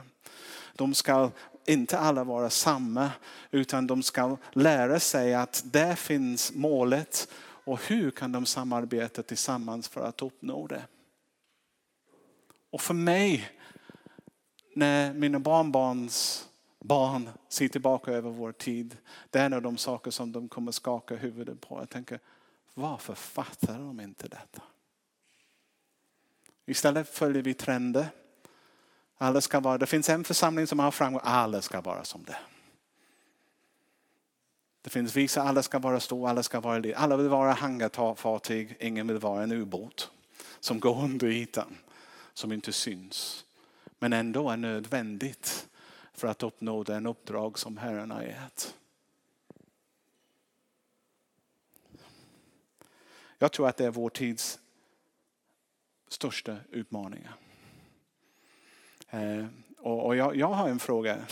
De 0.75 0.93
ska 0.93 1.31
inte 1.65 1.99
alla 1.99 2.23
vara 2.23 2.49
samma 2.49 3.11
utan 3.51 3.87
de 3.87 4.03
ska 4.03 4.37
lära 4.53 4.99
sig 4.99 5.33
att 5.33 5.63
där 5.65 5.95
finns 5.95 6.51
målet 6.55 7.27
och 7.67 7.81
hur 7.87 8.11
kan 8.11 8.31
de 8.31 8.45
samarbeta 8.45 9.23
tillsammans 9.23 9.87
för 9.87 10.01
att 10.01 10.21
uppnå 10.21 10.67
det. 10.67 10.83
Och 12.69 12.81
för 12.81 12.93
mig, 12.93 13.51
när 14.75 15.13
mina 15.13 15.39
barnbarns 15.39 16.47
barn 16.79 17.29
ser 17.49 17.67
tillbaka 17.67 18.11
över 18.11 18.29
vår 18.29 18.51
tid, 18.51 18.97
det 19.29 19.39
är 19.39 19.45
en 19.45 19.53
av 19.53 19.61
de 19.61 19.77
saker 19.77 20.11
som 20.11 20.31
de 20.31 20.49
kommer 20.49 20.71
skaka 20.71 21.15
huvudet 21.15 21.61
på. 21.61 21.79
Jag 21.79 21.89
tänker, 21.89 22.19
varför 22.73 23.15
fattar 23.15 23.79
de 23.79 23.99
inte 23.99 24.27
detta? 24.27 24.61
Istället 26.65 27.09
följer 27.09 27.43
vi 27.43 27.53
trender. 27.53 28.07
Alla 29.17 29.41
ska 29.41 29.59
vara, 29.59 29.77
det 29.77 29.85
finns 29.85 30.09
en 30.09 30.23
församling 30.23 30.67
som 30.67 30.79
har 30.79 30.91
framgång, 30.91 31.21
alla 31.23 31.61
ska 31.61 31.81
vara 31.81 32.03
som 32.03 32.23
det. 32.23 32.37
Det 34.87 34.91
finns 34.91 35.15
vissa, 35.15 35.41
alla 35.41 35.63
ska 35.63 35.79
vara 35.79 35.99
stora, 35.99 36.29
alla 36.29 36.43
ska 36.43 36.59
vara 36.59 36.95
Alla 36.95 37.17
vill 37.17 37.29
vara 37.29 37.53
hangarfartyg, 37.53 38.77
ingen 38.79 39.07
vill 39.07 39.17
vara 39.17 39.43
en 39.43 39.51
ubåt 39.51 40.11
som 40.59 40.79
går 40.79 41.03
under 41.03 41.27
ytan, 41.27 41.77
som 42.33 42.51
inte 42.51 42.73
syns. 42.73 43.45
Men 43.99 44.13
ändå 44.13 44.49
är 44.49 44.57
nödvändigt 44.57 45.67
för 46.13 46.27
att 46.27 46.43
uppnå 46.43 46.83
den 46.83 47.05
uppdrag 47.05 47.59
som 47.59 47.77
Herren 47.77 48.11
har 48.11 48.21
gett. 48.21 48.75
Jag 53.37 53.51
tror 53.51 53.67
att 53.67 53.77
det 53.77 53.85
är 53.85 53.91
vår 53.91 54.09
tids 54.09 54.59
största 56.07 56.57
utmaningar. 56.71 57.33
Eh, 59.09 59.45
och 59.77 60.15
jag, 60.15 60.35
jag 60.35 60.47
har 60.47 60.69
en 60.69 60.79
fråga. 60.79 61.25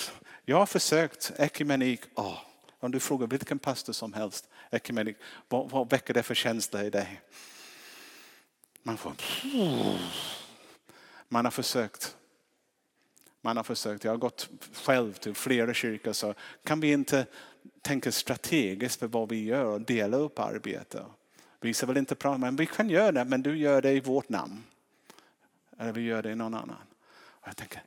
Jag 0.46 0.58
har 0.58 0.66
försökt 0.66 1.32
ekumenik. 1.38 2.02
Oh, 2.16 2.40
om 2.86 2.92
du 2.92 3.00
frågar 3.00 3.28
vilken 3.28 3.60
pastor 3.60 3.94
som 3.94 4.14
helst, 4.14 4.50
ekumenik, 4.72 5.18
vad, 5.50 5.70
vad 5.70 5.90
väcker 5.90 6.14
det 6.14 6.24
för 6.24 6.36
känsla 6.36 6.84
i 6.84 6.90
dig? 6.90 7.22
Man 8.84 8.98
får... 8.98 9.14
Man 11.28 11.46
har 11.46 11.52
försökt. 11.52 12.18
Man 13.42 13.58
har 13.58 13.64
försökt. 13.64 14.04
Jag 14.04 14.12
har 14.12 14.18
gått 14.18 14.50
själv 14.74 15.14
till 15.14 15.36
flera 15.36 15.74
kyrkor. 15.74 16.14
Så 16.14 16.34
kan 16.64 16.80
vi 16.80 16.92
inte 16.92 17.26
tänka 17.82 18.12
strategiskt 18.12 19.00
för 19.00 19.08
vad 19.08 19.30
vi 19.30 19.44
gör 19.44 19.66
och 19.66 19.82
dela 19.82 20.18
upp 20.18 20.40
arbetet? 20.40 21.04
Vi 21.62 21.74
ska 21.74 21.86
väl 21.86 21.98
inte 21.98 22.16
prata, 22.16 22.38
men 22.38 22.56
vi 22.56 22.66
kan 22.66 22.90
göra 22.90 23.12
det, 23.12 23.26
men 23.26 23.42
du 23.42 23.58
gör 23.58 23.82
det 23.82 23.92
i 23.92 24.00
vårt 24.00 24.30
namn. 24.30 24.64
Eller 25.78 25.92
vi 25.92 26.02
gör 26.02 26.24
det 26.24 26.32
i 26.32 26.36
någon 26.36 26.54
annan. 26.54 26.82
Och 27.18 27.48
jag 27.48 27.58
tänker, 27.58 27.84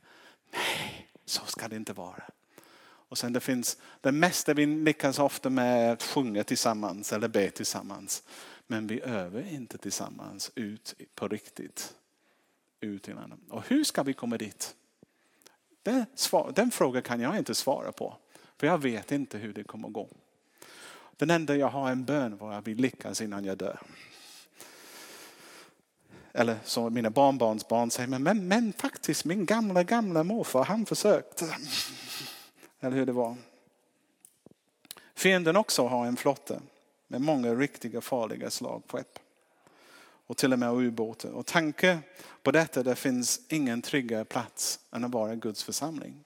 nej, 0.51 1.09
så 1.25 1.45
ska 1.45 1.67
det 1.67 1.75
inte 1.75 1.93
vara. 1.93 2.23
Och 3.09 3.17
sen 3.17 3.33
det 3.33 3.39
finns, 3.39 3.77
det 4.01 4.11
mesta 4.11 4.53
vi 4.53 4.65
lyckas 4.65 5.19
ofta 5.19 5.49
med 5.49 5.91
att 5.91 6.03
sjunga 6.03 6.43
tillsammans 6.43 7.13
eller 7.13 7.27
be 7.27 7.49
tillsammans. 7.49 8.23
Men 8.67 8.87
vi 8.87 9.01
övar 9.01 9.53
inte 9.53 9.77
tillsammans 9.77 10.51
ut 10.55 10.95
på 11.15 11.27
riktigt. 11.27 11.95
Ut 12.81 13.09
i 13.09 13.13
landet. 13.13 13.39
Och 13.49 13.67
hur 13.67 13.83
ska 13.83 14.03
vi 14.03 14.13
komma 14.13 14.37
dit? 14.37 14.75
Den, 15.83 16.05
den 16.53 16.71
frågan 16.71 17.01
kan 17.01 17.19
jag 17.19 17.37
inte 17.37 17.55
svara 17.55 17.91
på. 17.91 18.17
För 18.57 18.67
jag 18.67 18.77
vet 18.77 19.11
inte 19.11 19.37
hur 19.37 19.53
det 19.53 19.63
kommer 19.63 19.89
gå. 19.89 20.09
Den 21.17 21.29
enda 21.29 21.55
jag 21.55 21.67
har 21.67 21.91
en 21.91 22.05
bön 22.05 22.37
var 22.37 22.53
att 22.53 22.67
vi 22.67 22.75
lyckas 22.75 23.21
innan 23.21 23.45
jag 23.45 23.57
dör. 23.57 23.79
Eller 26.33 26.57
som 26.63 26.93
mina 26.93 27.09
barnbarns 27.09 27.67
barn 27.67 27.91
säger, 27.91 28.09
men, 28.09 28.23
men, 28.23 28.47
men 28.47 28.73
faktiskt 28.73 29.25
min 29.25 29.45
gamla, 29.45 29.83
gamla 29.83 30.23
morfar 30.23 30.65
han 30.65 30.85
försökte. 30.85 31.45
Eller 32.79 32.97
hur 32.97 33.05
det 33.05 33.11
var. 33.11 33.37
Fienden 35.15 35.55
också 35.55 35.87
har 35.87 36.05
en 36.05 36.17
flotte 36.17 36.61
med 37.07 37.21
många 37.21 37.55
riktiga 37.55 38.01
farliga 38.01 38.49
slagskepp. 38.49 39.19
Och 40.27 40.37
till 40.37 40.53
och 40.53 40.59
med 40.59 40.73
ubåtar. 40.73 41.31
Och 41.31 41.45
tanke 41.45 41.99
på 42.43 42.51
detta, 42.51 42.83
det 42.83 42.95
finns 42.95 43.41
ingen 43.47 43.81
tryggare 43.81 44.25
plats 44.25 44.79
än 44.91 45.03
att 45.03 45.11
vara 45.11 45.35
Guds 45.35 45.63
församling. 45.63 46.23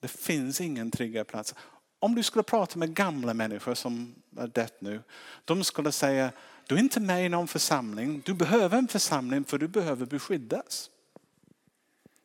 Det 0.00 0.08
finns 0.08 0.60
ingen 0.60 0.90
tryggare 0.90 1.24
plats. 1.24 1.54
Om 1.98 2.14
du 2.14 2.22
skulle 2.22 2.42
prata 2.42 2.78
med 2.78 2.94
gamla 2.94 3.34
människor 3.34 3.74
som 3.74 4.14
är 4.36 4.46
dött 4.46 4.80
nu. 4.80 5.02
De 5.44 5.64
skulle 5.64 5.92
säga, 5.92 6.32
du 6.66 6.74
är 6.74 6.78
inte 6.78 7.00
med 7.00 7.26
i 7.26 7.28
någon 7.28 7.48
församling. 7.48 8.22
Du 8.24 8.34
behöver 8.34 8.78
en 8.78 8.88
församling 8.88 9.44
för 9.44 9.58
du 9.58 9.68
behöver 9.68 10.06
beskyddas. 10.06 10.90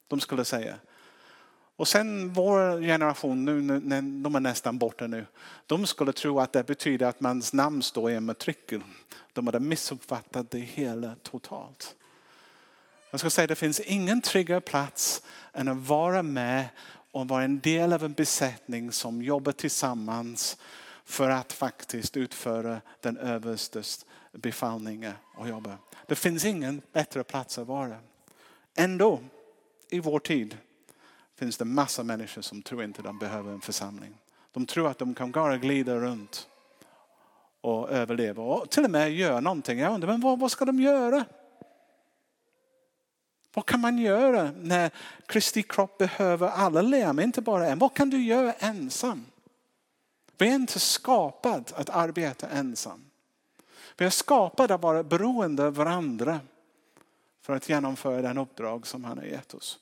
De 0.08 0.20
skulle 0.20 0.46
säga, 0.46 0.76
och 1.82 1.88
sen 1.88 2.34
vår 2.34 2.82
generation, 2.82 3.46
nu 3.46 3.62
när 3.62 4.24
de 4.24 4.36
är 4.36 4.40
nästan 4.40 4.78
borta 4.78 5.08
nu, 5.08 5.26
de 5.66 5.88
skulle 5.88 6.14
tro 6.14 6.40
att 6.40 6.54
det 6.54 6.64
betyder 6.64 7.06
att 7.06 7.20
mans 7.20 7.54
namn 7.54 7.84
står 7.84 8.12
i 8.12 8.16
en 8.16 8.26
matrikel. 8.26 8.82
De 9.34 9.48
hade 9.48 9.60
missuppfattat 9.60 10.52
det 10.52 10.60
hela 10.60 11.16
totalt. 11.24 11.96
Jag 13.12 13.20
ska 13.20 13.30
säga 13.30 13.44
att 13.44 13.50
det 13.50 13.56
finns 13.56 13.80
ingen 13.80 14.22
tryggare 14.22 14.62
plats 14.62 15.24
än 15.54 15.68
att 15.68 15.78
vara 15.78 16.24
med 16.24 16.66
och 17.12 17.28
vara 17.28 17.44
en 17.44 17.60
del 17.60 17.94
av 17.94 18.04
en 18.04 18.14
besättning 18.14 18.92
som 18.92 19.22
jobbar 19.22 19.52
tillsammans 19.52 20.58
för 21.06 21.30
att 21.30 21.54
faktiskt 21.54 22.18
utföra 22.18 22.82
den 23.00 23.18
överstes 23.18 24.06
befallningar 24.32 25.14
och 25.36 25.50
jobba. 25.50 25.78
Det 26.08 26.16
finns 26.16 26.46
ingen 26.46 26.82
bättre 26.94 27.24
plats 27.24 27.58
att 27.58 27.68
vara. 27.68 27.98
Ändå, 28.76 29.20
i 29.90 30.00
vår 30.00 30.20
tid, 30.20 30.58
finns 31.42 31.58
det 31.58 31.66
massa 31.66 32.04
människor 32.04 32.42
som 32.42 32.62
tror 32.62 32.84
inte 32.84 33.02
de 33.02 33.20
behöver 33.20 33.52
en 33.52 33.62
församling. 33.62 34.18
De 34.52 34.66
tror 34.66 34.88
att 34.90 34.98
de 34.98 35.14
kan 35.14 35.32
bara 35.32 35.58
glida 35.58 35.96
runt 35.96 36.48
och 37.62 37.92
överleva 37.92 38.44
och 38.44 38.70
till 38.70 38.84
och 38.84 38.92
med 38.92 39.12
göra 39.12 39.40
någonting. 39.40 39.80
Jag 39.80 39.94
undrar, 39.94 40.08
men 40.08 40.22
vad, 40.22 40.40
vad 40.40 40.52
ska 40.52 40.66
de 40.66 40.80
göra? 40.80 41.26
Vad 43.54 43.66
kan 43.66 43.80
man 43.80 43.98
göra 43.98 44.52
när 44.52 44.92
Kristi 45.26 45.64
kropp 45.64 45.98
behöver 45.98 46.48
alla 46.48 46.82
lem, 46.82 47.20
inte 47.20 47.42
bara 47.42 47.68
en? 47.68 47.80
Vad 47.80 47.94
kan 47.94 48.10
du 48.10 48.24
göra 48.24 48.54
ensam? 48.54 49.26
Vi 50.38 50.50
är 50.50 50.56
inte 50.56 50.80
skapade 50.80 51.64
att 51.76 51.90
arbeta 51.90 52.50
ensam. 52.50 53.06
Vi 53.98 54.06
är 54.06 54.10
skapade 54.10 54.74
att 54.74 54.82
vara 54.82 55.04
beroende 55.04 55.66
av 55.66 55.76
varandra 55.76 56.40
för 57.42 57.56
att 57.56 57.70
genomföra 57.70 58.22
den 58.22 58.38
uppdrag 58.38 58.88
som 58.88 59.04
han 59.04 59.18
har 59.18 59.26
gett 59.26 59.54
oss. 59.54 59.80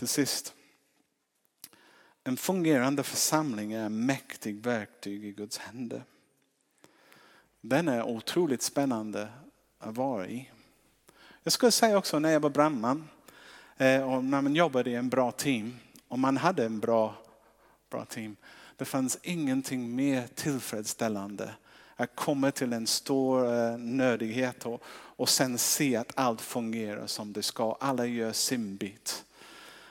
Till 0.00 0.08
sist. 0.08 0.54
En 2.24 2.36
fungerande 2.36 3.02
församling 3.02 3.72
är 3.72 3.84
en 3.84 4.06
mäktig 4.06 4.62
verktyg 4.62 5.24
i 5.24 5.32
Guds 5.32 5.58
händer. 5.58 6.04
Den 7.60 7.88
är 7.88 8.02
otroligt 8.02 8.62
spännande 8.62 9.28
att 9.78 9.96
vara 9.96 10.28
i. 10.28 10.50
Jag 11.42 11.52
skulle 11.52 11.72
säga 11.72 11.98
också 11.98 12.18
när 12.18 12.30
jag 12.30 12.40
var 12.40 12.50
brandman 12.50 13.08
eh, 13.76 14.12
och 14.12 14.24
när 14.24 14.40
man 14.40 14.54
jobbade 14.54 14.90
i 14.90 14.94
en 14.94 15.08
bra 15.08 15.32
team 15.32 15.78
och 16.08 16.18
man 16.18 16.36
hade 16.36 16.64
en 16.64 16.80
bra, 16.80 17.14
bra 17.90 18.04
team. 18.04 18.36
Det 18.76 18.84
fanns 18.84 19.18
ingenting 19.22 19.96
mer 19.96 20.26
tillfredsställande 20.34 21.54
att 21.96 22.16
komma 22.16 22.50
till 22.50 22.72
en 22.72 22.86
stor 22.86 23.54
eh, 23.54 23.78
nödighet 23.78 24.66
och, 24.66 24.82
och 24.90 25.28
sen 25.28 25.58
se 25.58 25.96
att 25.96 26.12
allt 26.14 26.40
fungerar 26.40 27.06
som 27.06 27.32
det 27.32 27.42
ska. 27.42 27.76
Alla 27.80 28.06
gör 28.06 28.32
sin 28.32 28.76
bit. 28.76 29.24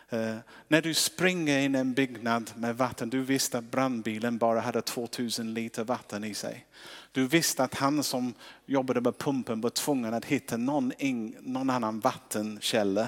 Eh, 0.10 0.36
när 0.68 0.82
du 0.82 0.94
springer 0.94 1.60
in 1.60 1.76
i 1.76 1.80
en 1.80 1.94
byggnad 1.94 2.52
med 2.56 2.78
vatten, 2.78 3.10
du 3.10 3.22
visste 3.22 3.58
att 3.58 3.72
brandbilen 3.72 4.38
bara 4.38 4.60
hade 4.60 4.82
2000 4.82 5.54
liter 5.54 5.84
vatten 5.84 6.24
i 6.24 6.34
sig. 6.34 6.66
Du 7.12 7.28
visste 7.28 7.64
att 7.64 7.76
han 7.76 8.04
som 8.04 8.34
jobbade 8.66 9.02
med 9.02 9.18
pumpen 9.18 9.62
var 9.62 9.70
tvungen 9.70 10.14
att 10.14 10.26
hitta 10.26 10.58
någon, 10.58 10.92
in, 10.98 11.36
någon 11.40 11.70
annan 11.70 12.00
vattenkälla 12.00 13.08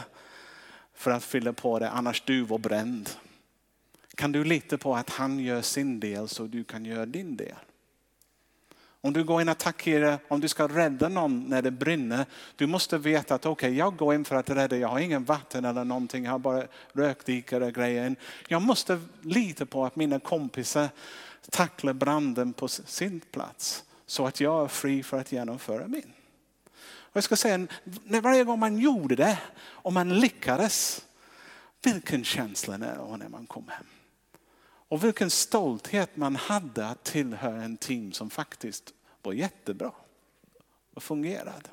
för 0.93 1.11
att 1.11 1.23
fylla 1.23 1.53
på 1.53 1.79
det, 1.79 1.89
annars 1.89 2.23
du 2.25 2.41
var 2.41 2.57
bränd. 2.57 3.09
Kan 4.15 4.31
du 4.31 4.43
lita 4.43 4.77
på 4.77 4.95
att 4.95 5.09
han 5.09 5.39
gör 5.39 5.61
sin 5.61 5.99
del 5.99 6.27
så 6.27 6.43
du 6.43 6.63
kan 6.63 6.85
göra 6.85 7.05
din 7.05 7.37
del? 7.37 7.55
Om 9.03 9.13
du 9.13 9.23
går 9.23 9.41
in 9.41 9.47
och 9.47 9.51
attackerar, 9.51 10.19
om 10.27 10.39
du 10.39 10.47
ska 10.47 10.67
rädda 10.67 11.09
någon 11.09 11.43
när 11.43 11.61
det 11.61 11.71
brinner, 11.71 12.25
du 12.55 12.67
måste 12.67 12.97
veta 12.97 13.35
att 13.35 13.45
okej, 13.45 13.69
okay, 13.69 13.77
jag 13.77 13.97
går 13.97 14.15
in 14.15 14.25
för 14.25 14.35
att 14.35 14.49
rädda, 14.49 14.77
jag 14.77 14.87
har 14.87 14.99
ingen 14.99 15.23
vatten 15.23 15.65
eller 15.65 15.83
någonting, 15.83 16.23
jag 16.23 16.31
har 16.31 16.39
bara 16.39 16.63
rökdykare 16.93 17.65
och 17.65 17.73
grejer. 17.73 18.15
Jag 18.47 18.61
måste 18.61 19.01
lita 19.21 19.65
på 19.65 19.85
att 19.85 19.95
mina 19.95 20.19
kompisar 20.19 20.89
tacklar 21.49 21.93
branden 21.93 22.53
på 22.53 22.67
sin 22.67 23.19
plats 23.31 23.83
så 24.05 24.25
att 24.27 24.39
jag 24.39 24.63
är 24.63 24.67
fri 24.67 25.03
för 25.03 25.19
att 25.19 25.31
genomföra 25.31 25.87
min. 25.87 26.13
Och 26.83 27.17
jag 27.17 27.23
ska 27.23 27.35
säga, 27.35 27.67
när 28.03 28.21
varje 28.21 28.43
gång 28.43 28.59
man 28.59 28.77
gjorde 28.77 29.15
det 29.15 29.39
och 29.61 29.93
man 29.93 30.19
lyckades, 30.19 31.05
vilken 31.83 32.23
känsla 32.23 32.77
det 32.77 32.97
var 32.97 33.17
när 33.17 33.29
man 33.29 33.45
kom 33.45 33.67
hem. 33.67 33.85
Och 34.91 35.03
vilken 35.03 35.29
stolthet 35.29 36.15
man 36.15 36.35
hade 36.35 36.87
att 36.87 37.03
tillhöra 37.03 37.63
en 37.63 37.77
team 37.77 38.11
som 38.11 38.29
faktiskt 38.29 38.93
var 39.21 39.33
jättebra 39.33 39.91
och 40.93 41.03
fungerade. 41.03 41.69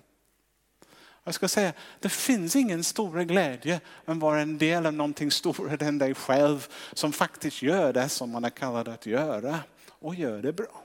Jag 1.25 1.35
ska 1.35 1.49
säga, 1.49 1.73
det 2.01 2.09
finns 2.09 2.57
ingen 2.57 2.85
större 2.85 3.25
glädje 3.25 3.81
än 4.07 4.17
att 4.17 4.23
vara 4.23 4.41
en 4.41 4.59
del 4.59 4.87
av 4.87 4.93
någonting 4.93 5.31
större 5.31 5.87
än 5.87 5.99
dig 5.99 6.15
själv 6.15 6.69
som 6.93 7.13
faktiskt 7.13 7.63
gör 7.63 7.93
det 7.93 8.09
som 8.09 8.31
man 8.31 8.45
är 8.45 8.51
kallad 8.51 8.89
att 8.89 9.07
göra 9.07 9.59
och 9.89 10.15
gör 10.15 10.43
det 10.43 10.53
bra. 10.53 10.85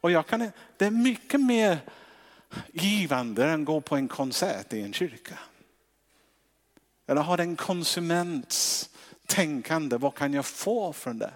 Och 0.00 0.10
jag 0.10 0.26
kan, 0.26 0.50
det 0.76 0.86
är 0.86 0.90
mycket 0.90 1.40
mer 1.40 1.78
givande 2.72 3.44
än 3.44 3.60
att 3.60 3.66
gå 3.66 3.80
på 3.80 3.96
en 3.96 4.08
konsert 4.08 4.72
i 4.72 4.80
en 4.80 4.92
kyrka. 4.92 5.38
Eller 7.06 7.22
ha 7.22 7.36
den 7.36 7.56
konsuments 7.56 8.90
tänkande, 9.30 9.96
vad 9.96 10.14
kan 10.14 10.32
jag 10.32 10.46
få 10.46 10.92
från 10.92 11.18
det? 11.18 11.32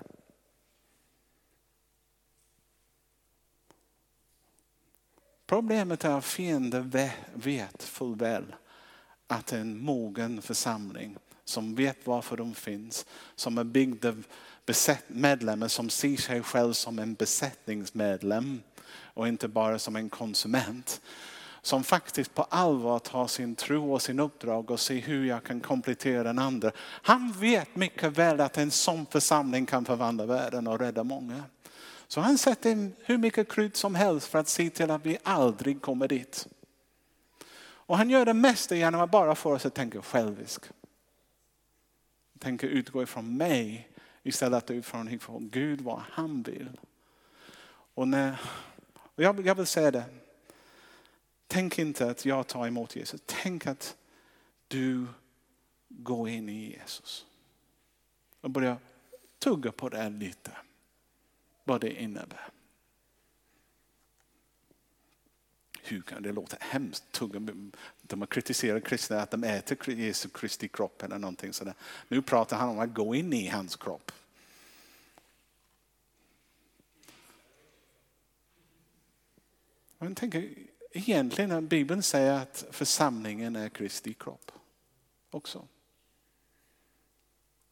Problemet 5.47 6.05
är 6.05 6.11
att 6.11 6.25
fienden 6.25 6.93
vet 7.35 7.83
full 7.83 8.17
väl 8.17 8.55
att 9.27 9.53
en 9.53 9.85
mogen 9.85 10.43
församling 10.43 11.17
som 11.45 11.75
vet 11.75 12.07
varför 12.07 12.37
de 12.37 12.55
finns, 12.55 13.07
som 13.35 13.59
är 13.59 13.65
byggd 13.65 14.05
av 14.05 14.25
medlemmar 15.09 15.69
som 15.69 15.91
ser 15.91 16.17
sig 16.17 16.43
själv 16.43 16.73
som 16.73 16.99
en 16.99 17.15
besättningsmedlem 17.15 18.63
och 18.87 19.29
inte 19.29 19.49
bara 19.49 19.79
som 19.79 19.97
en 19.97 20.09
konsument. 20.09 21.01
Som 21.65 21.85
faktiskt 21.85 22.35
på 22.35 22.43
allvar 22.43 22.99
tar 22.99 23.27
sin 23.27 23.55
tro 23.55 23.93
och 23.93 24.03
sin 24.03 24.21
uppdrag 24.21 24.71
och 24.71 24.81
ser 24.81 25.01
hur 25.01 25.25
jag 25.25 25.45
kan 25.45 25.61
komplettera 25.61 26.23
den 26.23 26.39
andra. 26.39 26.73
Han 26.79 27.33
vet 27.33 27.77
mycket 27.77 28.19
väl 28.19 28.41
att 28.41 28.59
en 28.59 28.71
sån 28.71 29.07
församling 29.07 29.67
kan 29.67 29.85
förvandla 29.85 30.27
världen 30.27 30.67
och 30.67 30.79
rädda 30.79 31.05
många. 31.05 31.43
Så 32.09 32.21
han 32.21 32.39
sätter 32.39 32.71
in 32.71 32.97
hur 32.99 33.19
mycket 33.19 33.53
krut 33.53 33.77
som 33.77 33.95
helst 33.95 34.27
för 34.27 34.39
att 34.39 34.49
se 34.49 34.71
till 34.71 34.91
att 34.91 35.07
vi 35.07 35.19
aldrig 35.23 35.83
kommer 35.83 36.09
dit. 36.09 36.49
Och 37.61 37.97
han 37.97 38.11
gör 38.11 38.25
det 38.25 38.35
mesta 38.35 38.77
genom 38.77 39.01
att 39.01 39.11
bara 39.11 39.35
få 39.35 39.53
oss 39.53 39.67
att 39.67 39.75
tänka 39.75 40.03
självisk. 40.03 40.63
Tänka 42.39 42.67
utgå 42.67 43.03
ifrån 43.03 43.37
mig 43.37 43.89
istället 44.23 44.67
för 44.67 45.13
ifrån 45.13 45.49
Gud 45.53 45.81
vad 45.81 46.03
han 46.11 46.43
vill. 46.43 46.71
Och 47.95 48.09
när, 48.09 48.41
och 48.95 49.23
jag, 49.23 49.47
jag 49.47 49.55
vill 49.55 49.67
säga 49.67 49.91
det, 49.91 50.05
tänk 51.47 51.79
inte 51.79 52.11
att 52.11 52.25
jag 52.25 52.47
tar 52.47 52.67
emot 52.67 52.97
Jesus. 52.97 53.23
Tänk 53.27 53.67
att 53.67 53.97
du 54.69 55.07
går 55.89 56.29
in 56.29 56.49
i 56.49 56.71
Jesus. 56.71 57.27
Och 58.41 58.51
börjar 58.51 58.79
tugga 59.39 59.73
på 59.73 59.89
det 59.89 60.09
lite. 60.09 60.51
Vad 61.65 61.81
det 61.81 62.03
innebär. 62.03 62.49
Hur 65.83 66.03
kan 66.03 66.23
det 66.23 66.33
låta 66.33 66.57
hemskt? 66.61 67.13
Tugga, 67.13 67.41
de 68.03 68.21
har 68.21 68.27
kritiserat 68.27 68.85
kristna 68.85 69.21
att 69.21 69.31
de 69.31 69.45
äter 69.45 69.91
Jesu 69.91 70.29
Kristi 70.29 70.69
kropp 70.69 71.03
eller 71.03 71.19
någonting 71.19 71.53
sådär. 71.53 71.75
Nu 72.09 72.23
pratar 72.23 72.57
han 72.57 72.69
om 72.69 72.79
att 72.79 72.95
gå 72.95 73.15
in 73.15 73.33
i 73.33 73.49
hans 73.49 73.77
kropp. 73.77 74.13
Men 79.99 80.15
tänk, 80.15 80.35
egentligen 80.95 81.51
när 81.51 81.61
Bibeln 81.61 82.03
säger 82.03 82.33
att 82.33 82.65
församlingen 82.71 83.57
är 83.57 83.69
Kristi 83.69 84.15
kropp 84.15 84.53
också. 85.31 85.69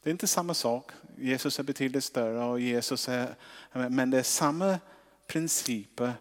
Det 0.03 0.09
är 0.09 0.11
inte 0.11 0.27
samma 0.27 0.53
sak. 0.53 0.91
Jesus 1.17 1.59
är 1.59 1.63
betydligt 1.63 2.03
större 2.03 2.45
och 2.45 2.59
Jesus 2.59 3.09
är, 3.09 3.35
men 3.71 4.09
det 4.09 4.19
är 4.19 4.23
samma 4.23 4.79
principer, 5.27 6.13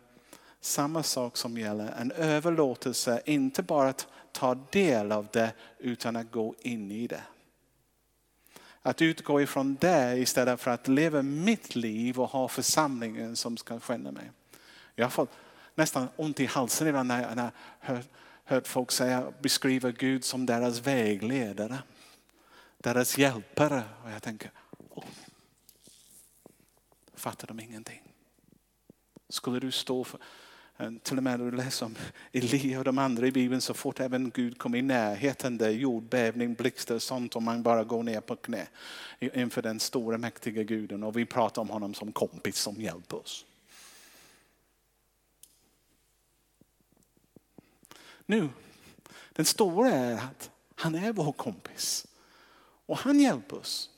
samma 0.60 1.02
sak 1.02 1.36
som 1.36 1.58
gäller. 1.58 1.92
En 1.92 2.12
överlåtelse, 2.12 3.22
inte 3.24 3.62
bara 3.62 3.88
att 3.88 4.06
ta 4.32 4.54
del 4.54 5.12
av 5.12 5.28
det 5.32 5.52
utan 5.78 6.16
att 6.16 6.30
gå 6.30 6.54
in 6.60 6.90
i 6.90 7.06
det. 7.06 7.22
Att 8.82 9.02
utgå 9.02 9.40
ifrån 9.40 9.76
det 9.80 10.18
istället 10.18 10.60
för 10.60 10.70
att 10.70 10.88
leva 10.88 11.22
mitt 11.22 11.74
liv 11.74 12.20
och 12.20 12.28
ha 12.28 12.48
församlingen 12.48 13.36
som 13.36 13.56
ska 13.56 13.80
skända 13.80 14.12
mig. 14.12 14.30
Jag 14.94 15.04
har 15.04 15.10
fått 15.10 15.30
nästan 15.74 16.08
ont 16.16 16.40
i 16.40 16.46
halsen 16.46 16.88
ibland 16.88 17.08
när 17.08 17.22
jag, 17.22 17.36
när 17.36 17.42
jag 17.42 17.52
hört, 17.94 18.08
hört 18.44 18.68
folk 18.68 18.90
säga, 18.90 19.32
beskriva 19.42 19.90
Gud 19.90 20.24
som 20.24 20.46
deras 20.46 20.86
vägledare. 20.86 21.78
Deras 22.78 23.18
hjälpare. 23.18 23.82
Och 24.04 24.10
jag 24.10 24.22
tänker, 24.22 24.50
oh, 24.90 25.04
fattar 27.14 27.46
de 27.46 27.60
ingenting? 27.60 28.02
Skulle 29.28 29.60
du 29.60 29.70
stå 29.70 30.04
för, 30.04 30.20
eh, 30.76 30.90
till 31.02 31.16
och 31.16 31.22
med 31.22 31.38
när 31.38 31.50
du 31.50 31.56
läser 31.56 31.86
om 31.86 31.96
Elia 32.32 32.78
och 32.78 32.84
de 32.84 32.98
andra 32.98 33.26
i 33.26 33.32
Bibeln 33.32 33.60
så 33.60 33.74
fort 33.74 34.00
även 34.00 34.30
Gud 34.30 34.58
kom 34.58 34.74
i 34.74 34.82
närheten 34.82 35.58
där 35.58 35.70
jordbävning, 35.70 36.54
blixtar 36.54 36.94
och 36.94 37.02
sånt 37.02 37.36
och 37.36 37.42
man 37.42 37.62
bara 37.62 37.84
går 37.84 38.02
ner 38.02 38.20
på 38.20 38.36
knä 38.36 38.66
inför 39.20 39.62
den 39.62 39.80
stora 39.80 40.18
mäktiga 40.18 40.62
guden 40.62 41.02
och 41.02 41.16
vi 41.16 41.24
pratar 41.24 41.62
om 41.62 41.70
honom 41.70 41.94
som 41.94 42.12
kompis 42.12 42.56
som 42.56 42.80
hjälper 42.80 43.16
oss. 43.16 43.46
Nu, 48.26 48.48
den 49.32 49.44
stora 49.44 49.90
är 49.90 50.14
att 50.16 50.50
han 50.74 50.94
är 50.94 51.12
vår 51.12 51.32
kompis. 51.32 52.06
Och 52.86 52.98
han 52.98 53.20
hjälper 53.20 53.56
oss. 53.56 53.90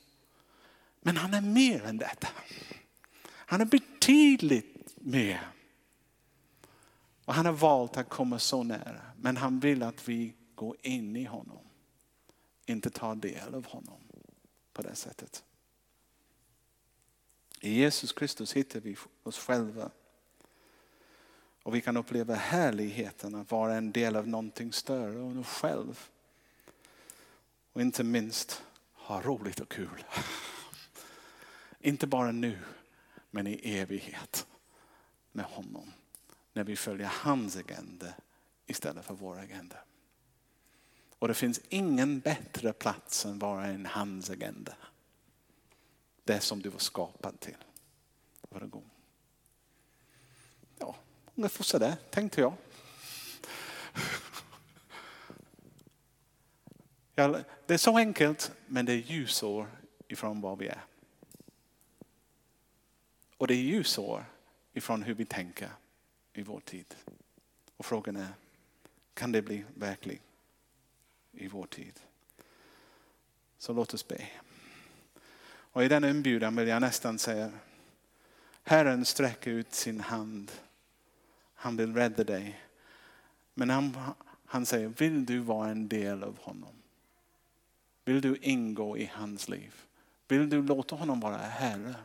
Men 1.01 1.17
han 1.17 1.33
är 1.33 1.41
mer 1.41 1.83
än 1.83 1.97
detta. 1.97 2.27
Han 3.27 3.61
är 3.61 3.65
betydligt 3.65 4.95
mer. 4.95 5.47
Och 7.25 7.33
han 7.33 7.45
har 7.45 7.53
valt 7.53 7.97
att 7.97 8.09
komma 8.09 8.39
så 8.39 8.63
nära. 8.63 9.01
Men 9.17 9.37
han 9.37 9.59
vill 9.59 9.83
att 9.83 10.09
vi 10.09 10.33
går 10.55 10.77
in 10.81 11.15
i 11.15 11.23
honom. 11.23 11.65
Inte 12.65 12.89
tar 12.89 13.15
del 13.15 13.55
av 13.55 13.65
honom 13.65 14.01
på 14.73 14.81
det 14.81 14.95
sättet. 14.95 15.43
I 17.59 17.73
Jesus 17.73 18.13
Kristus 18.13 18.53
hittar 18.53 18.79
vi 18.79 18.97
oss 19.23 19.37
själva. 19.37 19.91
Och 21.65 21.75
vi 21.75 21.81
kan 21.81 21.97
uppleva 21.97 22.35
härligheten 22.35 23.35
att 23.35 23.51
vara 23.51 23.75
en 23.75 23.91
del 23.91 24.15
av 24.15 24.27
någonting 24.27 24.73
större 24.73 25.19
än 25.19 25.37
oss 25.37 25.47
själv. 25.47 26.09
Och 27.73 27.81
inte 27.81 28.03
minst 28.03 28.63
ha 28.93 29.21
roligt 29.21 29.59
och 29.59 29.69
kul. 29.69 30.03
Inte 31.79 32.07
bara 32.07 32.31
nu, 32.31 32.59
men 33.31 33.47
i 33.47 33.59
evighet 33.63 34.47
med 35.31 35.45
honom. 35.45 35.91
När 36.53 36.63
vi 36.63 36.75
följer 36.75 37.07
hans 37.07 37.57
agenda 37.57 38.13
istället 38.65 39.05
för 39.05 39.13
vår 39.13 39.39
agenda. 39.39 39.77
Och 41.19 41.27
det 41.27 41.33
finns 41.33 41.61
ingen 41.69 42.19
bättre 42.19 42.73
plats 42.73 43.25
än 43.25 43.39
vara 43.39 43.65
en 43.65 43.85
hans 43.85 44.29
agenda. 44.29 44.75
Det 46.23 46.39
som 46.39 46.61
du 46.61 46.69
var 46.69 46.79
skapad 46.79 47.39
till. 47.39 47.57
Varsågod. 48.49 48.94
Ungefär 51.35 51.63
sådär 51.63 51.95
tänkte 52.09 52.41
jag. 52.41 52.53
Det 57.65 57.73
är 57.73 57.77
så 57.77 57.97
enkelt, 57.97 58.51
men 58.67 58.85
det 58.85 58.93
är 58.93 58.97
ljusår 58.97 59.67
ifrån 60.07 60.41
var 60.41 60.55
vi 60.55 60.67
är. 60.67 60.83
Och 63.37 63.47
det 63.47 63.53
är 63.53 63.57
ljusår 63.57 64.25
ifrån 64.73 65.03
hur 65.03 65.13
vi 65.13 65.25
tänker 65.25 65.69
i 66.33 66.41
vår 66.41 66.59
tid. 66.59 66.95
Och 67.77 67.85
frågan 67.85 68.15
är, 68.15 68.27
kan 69.13 69.31
det 69.31 69.41
bli 69.41 69.65
verkligt 69.75 70.21
i 71.31 71.47
vår 71.47 71.65
tid? 71.65 71.99
Så 73.57 73.73
låt 73.73 73.93
oss 73.93 74.07
be. 74.07 74.27
Och 75.47 75.83
i 75.83 75.87
den 75.87 76.05
inbjudan 76.05 76.55
vill 76.55 76.67
jag 76.67 76.81
nästan 76.81 77.19
säga, 77.19 77.51
Herren 78.63 79.05
sträcker 79.05 79.51
ut 79.51 79.73
sin 79.73 79.99
hand. 79.99 80.51
Han 81.55 81.77
vill 81.77 81.93
rädda 81.93 82.23
dig. 82.23 82.61
Men 83.53 83.69
han, 83.69 83.97
han 84.45 84.65
säger, 84.65 84.87
vill 84.87 85.25
du 85.25 85.39
vara 85.39 85.69
en 85.69 85.87
del 85.87 86.23
av 86.23 86.37
honom? 86.39 86.73
Vill 88.05 88.21
du 88.21 88.37
ingå 88.41 88.97
i 88.97 89.11
hans 89.13 89.49
liv? 89.49 89.73
Vill 90.27 90.49
du 90.49 90.61
låta 90.61 90.95
honom 90.95 91.19
vara 91.19 91.37
Herre? 91.37 91.95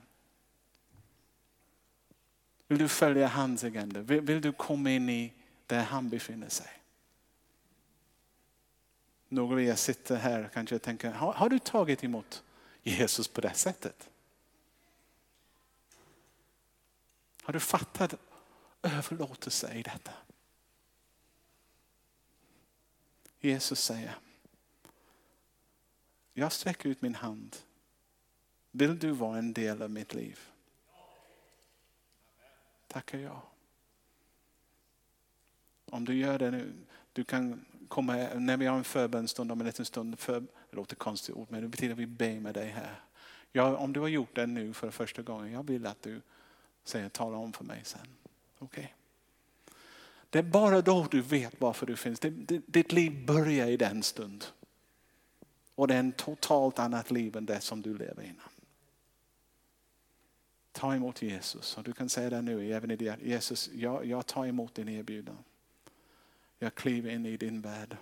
Vill 2.67 2.79
du 2.79 2.89
följa 2.89 3.29
hans 3.29 3.65
agenda? 3.65 4.01
Vill, 4.01 4.21
vill 4.21 4.41
du 4.41 4.53
komma 4.53 4.91
in 4.91 5.09
i 5.09 5.33
där 5.67 5.83
han 5.83 6.09
befinner 6.09 6.49
sig? 6.49 6.81
Några 9.29 9.53
av 9.53 9.61
er 9.61 9.75
sitter 9.75 10.17
här 10.17 10.45
och 10.45 10.53
kanske 10.53 10.79
tänker, 10.79 11.11
har, 11.11 11.33
har 11.33 11.49
du 11.49 11.59
tagit 11.59 12.05
emot 12.05 12.43
Jesus 12.83 13.29
på 13.29 13.41
det 13.41 13.55
sättet? 13.55 14.11
Har 17.43 17.53
du 17.53 17.61
fattat 17.61 18.15
överlåtelse 18.83 19.75
i 19.75 19.83
detta? 19.83 20.13
Jesus 23.41 23.81
säger, 23.81 24.15
jag 26.33 26.53
sträcker 26.53 26.89
ut 26.89 27.03
min 27.03 27.15
hand. 27.15 27.57
Vill 28.71 28.99
du 28.99 29.11
vara 29.11 29.39
en 29.39 29.53
del 29.53 29.83
av 29.83 29.91
mitt 29.91 30.15
liv? 30.15 30.39
Tackar 32.87 33.19
jag. 33.19 33.41
Om 35.85 36.05
du 36.05 36.15
gör 36.15 36.39
det 36.39 36.51
nu, 36.51 36.73
du 37.13 37.25
kan 37.25 37.65
komma 37.89 38.17
när 38.35 38.57
vi 38.57 38.67
har 38.67 38.77
en 38.77 38.85
förbönstund 38.85 39.53
om 39.53 39.61
en 39.61 39.67
liten 39.67 39.85
stund. 39.85 40.19
För, 40.19 40.41
det 40.41 40.77
låter 40.77 40.97
konstigt 40.97 41.35
ord, 41.35 41.47
men 41.51 41.63
det 41.63 41.69
betyder 41.69 41.93
att 41.93 41.99
vi 41.99 42.07
ber 42.07 42.41
med 42.41 42.55
dig 42.55 42.69
här. 42.69 43.01
Ja, 43.53 43.77
om 43.77 43.93
du 43.93 44.01
har 44.01 44.09
gjort 44.09 44.35
det 44.35 44.47
nu 44.47 44.73
för 44.73 44.91
första 44.91 45.23
gången, 45.23 45.53
jag 45.53 45.67
vill 45.67 45.87
att 45.87 46.03
du 46.03 46.21
säger 46.85 47.09
tala 47.09 47.37
om 47.37 47.53
för 47.53 47.65
mig 47.65 47.81
sen. 47.85 48.07
Okej? 48.61 48.85
Okay. 48.85 48.89
Det 50.31 50.39
är 50.39 50.43
bara 50.43 50.83
då 50.83 51.07
du 51.11 51.21
vet 51.21 51.61
varför 51.61 51.87
du 51.87 51.97
finns. 51.97 52.21
Ditt 52.67 52.93
liv 52.93 53.27
börjar 53.27 53.67
i 53.67 53.77
den 53.77 54.03
stund. 54.03 54.45
Och 55.75 55.89
det 55.89 55.95
är 55.95 55.99
en 55.99 56.13
totalt 56.13 56.79
annat 56.79 57.11
liv 57.11 57.37
än 57.37 57.47
det 57.47 57.61
som 57.61 57.83
du 57.83 57.99
lever 57.99 58.23
innan. 58.23 58.49
Ta 60.73 60.95
emot 60.95 61.23
Jesus. 61.23 61.77
Och 61.77 61.85
du 61.85 61.93
kan 61.93 62.09
säga 62.09 62.31
det 62.31 62.43
nu, 62.43 62.73
även 62.73 62.91
i 62.91 62.97
det. 62.97 63.23
Jesus, 63.23 63.71
jag, 63.73 64.05
jag 64.05 64.27
tar 64.27 64.47
emot 64.47 64.75
din 64.75 64.89
erbjudan. 64.89 65.39
Jag 66.59 66.75
kliver 66.75 67.11
in 67.11 67.27
i 67.27 67.37
din 67.37 67.61
värld. 67.61 67.97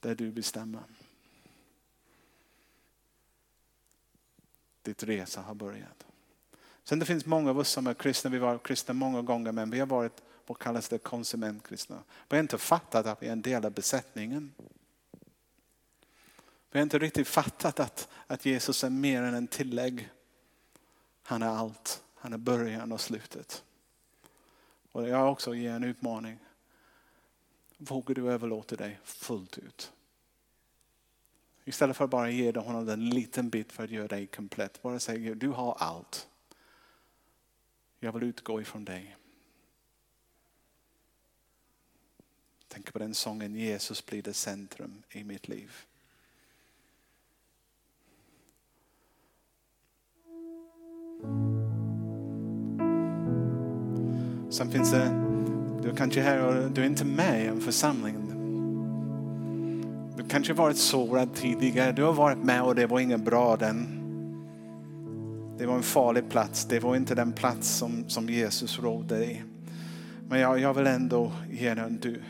Där 0.00 0.14
du 0.14 0.32
bestämmer. 0.32 0.82
Ditt 4.82 5.02
resa 5.02 5.40
har 5.40 5.54
börjat. 5.54 6.06
Sen 6.88 6.98
det 6.98 7.06
finns 7.06 7.26
många 7.26 7.50
av 7.50 7.58
oss 7.58 7.68
som 7.68 7.86
är 7.86 7.94
kristna, 7.94 8.30
vi 8.30 8.38
var 8.38 8.58
kristna 8.58 8.94
många 8.94 9.22
gånger 9.22 9.52
men 9.52 9.70
vi 9.70 9.78
har 9.78 9.86
varit 9.86 10.22
vad 10.46 10.58
kallas 10.58 10.88
det 10.88 10.98
konsumentkristna. 10.98 12.02
Vi 12.28 12.36
har 12.36 12.42
inte 12.42 12.58
fattat 12.58 13.06
att 13.06 13.22
vi 13.22 13.26
är 13.26 13.32
en 13.32 13.42
del 13.42 13.64
av 13.64 13.72
besättningen. 13.72 14.54
Vi 16.70 16.78
har 16.78 16.82
inte 16.82 16.98
riktigt 16.98 17.28
fattat 17.28 17.80
att, 17.80 18.08
att 18.26 18.46
Jesus 18.46 18.84
är 18.84 18.90
mer 18.90 19.22
än 19.22 19.34
en 19.34 19.46
tillägg. 19.46 20.10
Han 21.22 21.42
är 21.42 21.48
allt. 21.48 22.02
Han 22.14 22.32
är 22.32 22.38
början 22.38 22.92
och 22.92 23.00
slutet. 23.00 23.64
Och 24.92 25.08
jag 25.08 25.32
också 25.32 25.54
ger 25.54 25.72
en 25.72 25.84
utmaning. 25.84 26.38
Vågar 27.78 28.14
du 28.14 28.32
överlåta 28.32 28.76
dig 28.76 28.98
fullt 29.04 29.58
ut? 29.58 29.92
Istället 31.64 31.96
för 31.96 32.04
att 32.04 32.10
bara 32.10 32.30
ge 32.30 32.58
honom 32.58 32.88
en 32.88 33.10
liten 33.10 33.48
bit 33.48 33.72
för 33.72 33.84
att 33.84 33.90
göra 33.90 34.08
dig 34.08 34.26
komplett. 34.26 34.82
Bara 34.82 34.98
säg, 34.98 35.34
du 35.34 35.48
har 35.48 35.76
allt. 35.78 36.28
Jag 38.00 38.12
vill 38.12 38.22
utgå 38.22 38.60
ifrån 38.60 38.84
dig. 38.84 39.16
Tänk 42.68 42.92
på 42.92 42.98
den 42.98 43.14
sången 43.14 43.54
Jesus 43.54 44.06
blir 44.06 44.22
det 44.22 44.32
centrum 44.32 45.02
i 45.10 45.24
mitt 45.24 45.48
liv. 45.48 45.72
Sen 54.50 54.70
finns 54.70 54.90
det, 54.90 55.08
du 55.82 55.90
är 55.90 55.96
kanske 55.96 56.20
här 56.20 56.42
och 56.42 56.70
du 56.70 56.82
är 56.82 56.86
inte 56.86 57.04
med 57.04 57.44
i 57.44 57.46
en 57.46 57.60
församling. 57.60 58.28
Du 60.16 60.28
kanske 60.28 60.52
varit 60.52 60.76
sårad 60.76 61.34
tidigare, 61.34 61.92
du 61.92 62.02
har 62.02 62.12
varit 62.12 62.38
med 62.38 62.62
och 62.62 62.74
det 62.74 62.86
var 62.86 63.00
inget 63.00 63.20
bra 63.20 63.56
den. 63.56 63.97
Det 65.58 65.66
var 65.66 65.76
en 65.76 65.82
farlig 65.82 66.30
plats, 66.30 66.64
det 66.64 66.80
var 66.80 66.96
inte 66.96 67.14
den 67.14 67.32
plats 67.32 67.68
som, 67.68 68.08
som 68.08 68.28
Jesus 68.28 68.78
rådde 68.78 69.24
i. 69.24 69.42
Men 70.28 70.40
jag, 70.40 70.60
jag 70.60 70.74
vill 70.74 70.86
ändå 70.86 71.32
ge 71.50 71.74
den 71.74 71.98
du, 72.02 72.22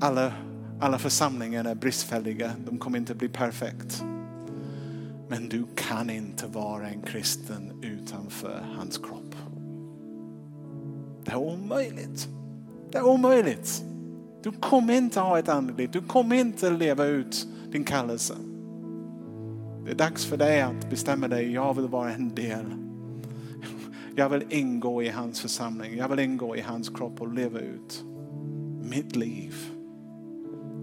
alla, 0.00 0.32
alla 0.80 0.98
församlingar 0.98 1.64
är 1.64 1.74
bristfälliga, 1.74 2.52
de 2.66 2.78
kommer 2.78 2.98
inte 2.98 3.14
bli 3.14 3.28
perfekt. 3.28 4.04
Men 5.28 5.48
du 5.48 5.66
kan 5.74 6.10
inte 6.10 6.46
vara 6.46 6.88
en 6.88 7.02
kristen 7.02 7.72
utanför 7.82 8.66
hans 8.76 8.98
kropp. 8.98 9.34
Det 11.24 11.30
är 11.30 11.36
omöjligt. 11.36 12.28
Det 12.92 12.98
är 12.98 13.06
omöjligt. 13.06 13.82
Du 14.42 14.52
kommer 14.52 14.94
inte 14.94 15.20
ha 15.20 15.38
ett 15.38 15.48
andligt 15.48 15.78
liv. 15.78 15.90
Du 15.92 16.02
kommer 16.02 16.36
inte 16.36 16.70
leva 16.70 17.04
ut 17.04 17.48
din 17.72 17.84
kallelse. 17.84 18.34
Det 19.88 19.92
är 19.92 19.96
dags 19.96 20.24
för 20.24 20.36
dig 20.36 20.62
att 20.62 20.90
bestämma 20.90 21.28
dig. 21.28 21.52
Jag 21.52 21.74
vill 21.74 21.88
vara 21.88 22.12
en 22.12 22.34
del. 22.34 22.74
Jag 24.16 24.28
vill 24.28 24.44
ingå 24.50 25.02
i 25.02 25.08
hans 25.08 25.40
församling. 25.40 25.96
Jag 25.96 26.08
vill 26.08 26.18
ingå 26.18 26.56
i 26.56 26.60
hans 26.60 26.88
kropp 26.88 27.20
och 27.20 27.34
leva 27.34 27.60
ut 27.60 28.04
mitt 28.82 29.16
liv 29.16 29.54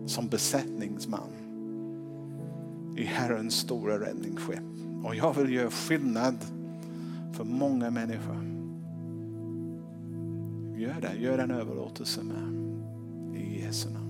som 0.06 0.28
besättningsman 0.28 1.30
i 2.98 3.04
Herrens 3.04 3.56
stora 3.56 4.00
räddningsskepp. 4.00 4.64
Och 5.04 5.16
jag 5.16 5.34
vill 5.34 5.54
göra 5.54 5.72
skillnad 5.72 6.38
för 7.34 7.44
många 7.44 7.90
människor. 7.90 8.44
Gör 10.78 11.02
det, 11.02 11.16
gör 11.20 11.38
en 11.38 11.52
överlåtelse 11.52 12.22
med. 12.24 12.66
I 13.42 13.62
Jesu 13.62 13.90
namn. 13.90 14.05